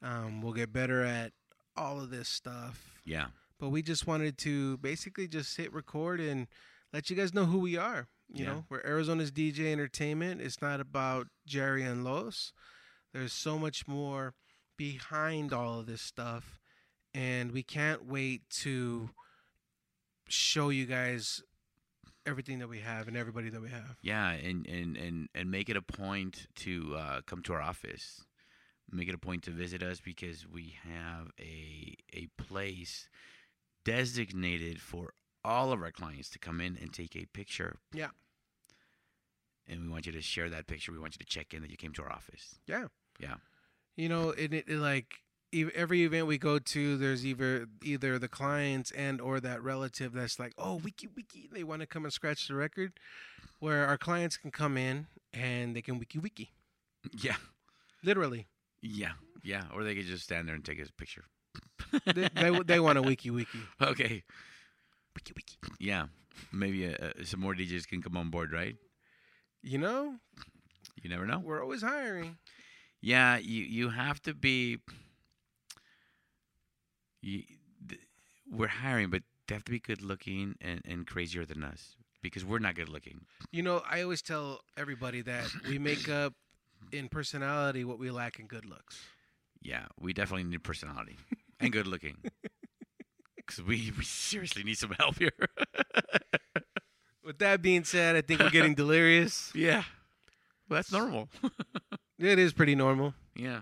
um, 0.02 0.40
we'll 0.40 0.54
get 0.54 0.72
better 0.72 1.02
at 1.04 1.32
all 1.76 2.00
of 2.00 2.08
this 2.10 2.28
stuff. 2.28 2.94
Yeah. 3.04 3.26
But 3.62 3.68
we 3.68 3.80
just 3.80 4.08
wanted 4.08 4.38
to 4.38 4.76
basically 4.78 5.28
just 5.28 5.56
hit 5.56 5.72
record 5.72 6.18
and 6.18 6.48
let 6.92 7.08
you 7.08 7.14
guys 7.14 7.32
know 7.32 7.44
who 7.44 7.60
we 7.60 7.76
are. 7.76 8.08
You 8.28 8.44
Yeah. 8.44 8.50
know, 8.54 8.66
we're 8.68 8.84
Arizona's 8.84 9.30
DJ 9.30 9.70
Entertainment. 9.70 10.40
It's 10.40 10.60
not 10.60 10.80
about 10.80 11.28
Jerry 11.46 11.84
and 11.84 12.02
Los. 12.02 12.52
There's 13.12 13.32
so 13.32 13.60
much 13.60 13.86
more 13.86 14.34
behind 14.76 15.52
all 15.52 15.78
of 15.78 15.86
this 15.86 16.02
stuff, 16.02 16.58
and 17.14 17.52
we 17.52 17.62
can't 17.62 18.04
wait 18.04 18.50
to 18.62 19.10
show 20.28 20.70
you 20.70 20.84
guys 20.84 21.40
everything 22.26 22.58
that 22.58 22.68
we 22.68 22.80
have 22.80 23.06
and 23.06 23.16
everybody 23.16 23.48
that 23.48 23.60
we 23.60 23.68
have. 23.68 23.96
Yeah, 24.02 24.30
and 24.30 24.66
and 24.66 24.96
and 24.96 25.28
and 25.36 25.52
make 25.52 25.68
it 25.68 25.76
a 25.76 25.82
point 25.82 26.48
to 26.56 26.96
uh, 26.96 27.20
come 27.26 27.42
to 27.42 27.52
our 27.52 27.62
office. 27.62 28.24
Make 28.90 29.08
it 29.08 29.14
a 29.14 29.18
point 29.18 29.44
to 29.44 29.52
visit 29.52 29.84
us 29.84 30.00
because 30.00 30.48
we 30.48 30.74
have 30.82 31.30
a 31.38 31.94
a 32.12 32.26
place 32.38 33.08
designated 33.84 34.80
for 34.80 35.12
all 35.44 35.72
of 35.72 35.82
our 35.82 35.90
clients 35.90 36.28
to 36.30 36.38
come 36.38 36.60
in 36.60 36.76
and 36.80 36.92
take 36.92 37.16
a 37.16 37.26
picture. 37.26 37.76
Yeah. 37.92 38.08
And 39.68 39.82
we 39.82 39.88
want 39.88 40.06
you 40.06 40.12
to 40.12 40.22
share 40.22 40.50
that 40.50 40.66
picture. 40.66 40.92
We 40.92 40.98
want 40.98 41.14
you 41.14 41.24
to 41.24 41.26
check 41.26 41.54
in 41.54 41.62
that 41.62 41.70
you 41.70 41.76
came 41.76 41.92
to 41.94 42.02
our 42.02 42.12
office. 42.12 42.56
Yeah. 42.66 42.86
Yeah. 43.20 43.34
You 43.96 44.08
know, 44.08 44.30
and 44.30 44.54
it, 44.54 44.68
it 44.68 44.78
like 44.78 45.14
every 45.74 46.02
event 46.04 46.26
we 46.26 46.38
go 46.38 46.58
to, 46.58 46.96
there's 46.96 47.26
either 47.26 47.66
either 47.82 48.18
the 48.18 48.28
clients 48.28 48.90
and 48.92 49.20
or 49.20 49.38
that 49.40 49.62
relative 49.62 50.12
that's 50.12 50.38
like, 50.38 50.52
oh, 50.58 50.76
wiki 50.76 51.08
wiki, 51.14 51.48
they 51.52 51.62
want 51.64 51.80
to 51.80 51.86
come 51.86 52.04
and 52.04 52.12
scratch 52.12 52.48
the 52.48 52.54
record, 52.54 52.92
where 53.60 53.86
our 53.86 53.98
clients 53.98 54.36
can 54.36 54.50
come 54.50 54.76
in 54.76 55.06
and 55.32 55.76
they 55.76 55.82
can 55.82 55.98
wiki 55.98 56.18
wiki, 56.18 56.50
Yeah. 57.20 57.36
literally. 58.02 58.46
Yeah. 58.80 59.12
Yeah. 59.42 59.64
Or 59.74 59.84
they 59.84 59.94
could 59.94 60.06
just 60.06 60.24
stand 60.24 60.48
there 60.48 60.54
and 60.54 60.64
take 60.64 60.80
a 60.80 60.90
picture. 60.92 61.24
They 62.06 62.28
they, 62.34 62.58
they 62.64 62.80
want 62.80 62.98
a 62.98 63.02
wiki 63.02 63.30
wiki. 63.30 63.58
Okay. 63.80 64.22
Wiki 65.14 65.32
wiki. 65.36 65.56
Yeah. 65.78 66.06
Maybe 66.52 66.86
uh, 66.86 66.92
uh, 66.92 67.10
some 67.24 67.40
more 67.40 67.54
DJs 67.54 67.86
can 67.86 68.02
come 68.02 68.16
on 68.16 68.30
board, 68.30 68.52
right? 68.52 68.76
You 69.62 69.78
know, 69.78 70.16
You 71.02 71.10
never 71.10 71.26
know. 71.26 71.38
we're 71.38 71.62
always 71.62 71.82
hiring. 71.82 72.36
Yeah, 73.00 73.36
you 73.38 73.62
you 73.64 73.90
have 73.90 74.20
to 74.22 74.34
be. 74.34 74.78
You, 77.22 77.42
th- 77.88 78.00
we're 78.50 78.68
hiring, 78.68 79.10
but 79.10 79.22
they 79.46 79.54
have 79.54 79.64
to 79.64 79.72
be 79.72 79.78
good 79.80 80.02
looking 80.02 80.56
and, 80.60 80.80
and 80.84 81.06
crazier 81.06 81.44
than 81.44 81.62
us 81.62 81.96
because 82.22 82.44
we're 82.44 82.58
not 82.58 82.74
good 82.74 82.88
looking. 82.88 83.22
You 83.52 83.62
know, 83.62 83.82
I 83.88 84.02
always 84.02 84.22
tell 84.22 84.60
everybody 84.76 85.22
that 85.22 85.48
we 85.68 85.78
make 85.78 86.08
up 86.08 86.34
in 86.92 87.08
personality 87.08 87.84
what 87.84 87.98
we 87.98 88.10
lack 88.10 88.38
in 88.38 88.46
good 88.46 88.64
looks. 88.64 88.98
Yeah, 89.62 89.86
we 90.00 90.12
definitely 90.12 90.44
need 90.44 90.62
personality 90.64 91.16
and 91.62 91.72
good 91.72 91.86
looking 91.86 92.16
because 93.36 93.62
we, 93.62 93.92
we 93.96 94.04
seriously 94.04 94.62
need 94.64 94.76
some 94.78 94.92
help 94.98 95.18
here. 95.18 95.30
With 97.24 97.38
that 97.38 97.62
being 97.62 97.84
said, 97.84 98.16
I 98.16 98.20
think 98.20 98.40
we're 98.40 98.50
getting 98.50 98.74
delirious. 98.82 99.52
yeah, 99.54 99.84
well, 100.68 100.78
that's 100.78 100.90
normal. 100.90 101.28
It 102.18 102.38
is 102.38 102.52
pretty 102.52 102.74
normal. 102.74 103.14
yeah, 103.36 103.60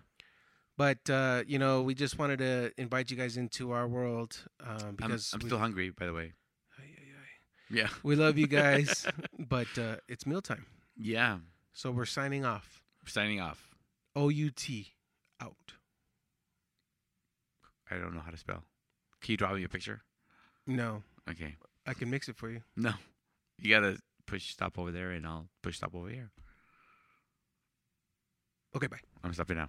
But 0.78 1.08
uh, 1.10 1.42
you 1.46 1.58
know, 1.58 1.82
we 1.82 1.94
just 1.94 2.18
wanted 2.18 2.38
to 2.38 2.72
invite 2.78 3.10
you 3.10 3.16
guys 3.18 3.36
into 3.36 3.72
our 3.72 3.86
world 3.86 4.44
um, 4.66 4.78
I'm, 4.80 4.94
because 4.96 5.32
I'm 5.34 5.40
still 5.42 5.58
hungry, 5.58 5.90
by 5.90 6.06
the 6.06 6.12
way. 6.14 6.32
Ay, 6.78 6.84
ay, 6.84 7.02
ay. 7.18 7.76
Yeah, 7.76 7.88
we 8.02 8.16
love 8.16 8.38
you 8.38 8.46
guys, 8.46 9.06
but 9.38 9.68
uh, 9.78 9.96
it's 10.08 10.26
mealtime, 10.26 10.64
yeah. 10.96 11.38
so 11.74 11.90
we're 11.90 12.06
signing 12.06 12.44
off. 12.46 12.82
Signing 13.06 13.40
off. 13.40 13.74
O 14.16 14.28
U 14.30 14.50
T 14.50 14.94
out. 15.40 15.74
I 17.90 17.96
don't 17.96 18.14
know 18.14 18.20
how 18.20 18.30
to 18.30 18.36
spell. 18.36 18.62
Can 19.20 19.32
you 19.32 19.36
draw 19.36 19.52
me 19.52 19.64
a 19.64 19.68
picture? 19.68 20.02
No, 20.66 21.02
Okay. 21.28 21.56
I 21.86 21.94
can 21.94 22.10
mix 22.10 22.28
it 22.28 22.36
for 22.36 22.50
you. 22.50 22.60
No, 22.76 22.92
you 23.58 23.70
gotta 23.70 23.98
push 24.26 24.50
stop 24.50 24.78
over 24.78 24.90
there, 24.90 25.10
and 25.10 25.26
I'll 25.26 25.48
push 25.62 25.76
stop 25.76 25.94
over 25.94 26.08
here. 26.08 26.30
Okay, 28.76 28.86
bye. 28.86 29.00
I'm 29.24 29.32
stopping 29.32 29.56
now. 29.56 29.68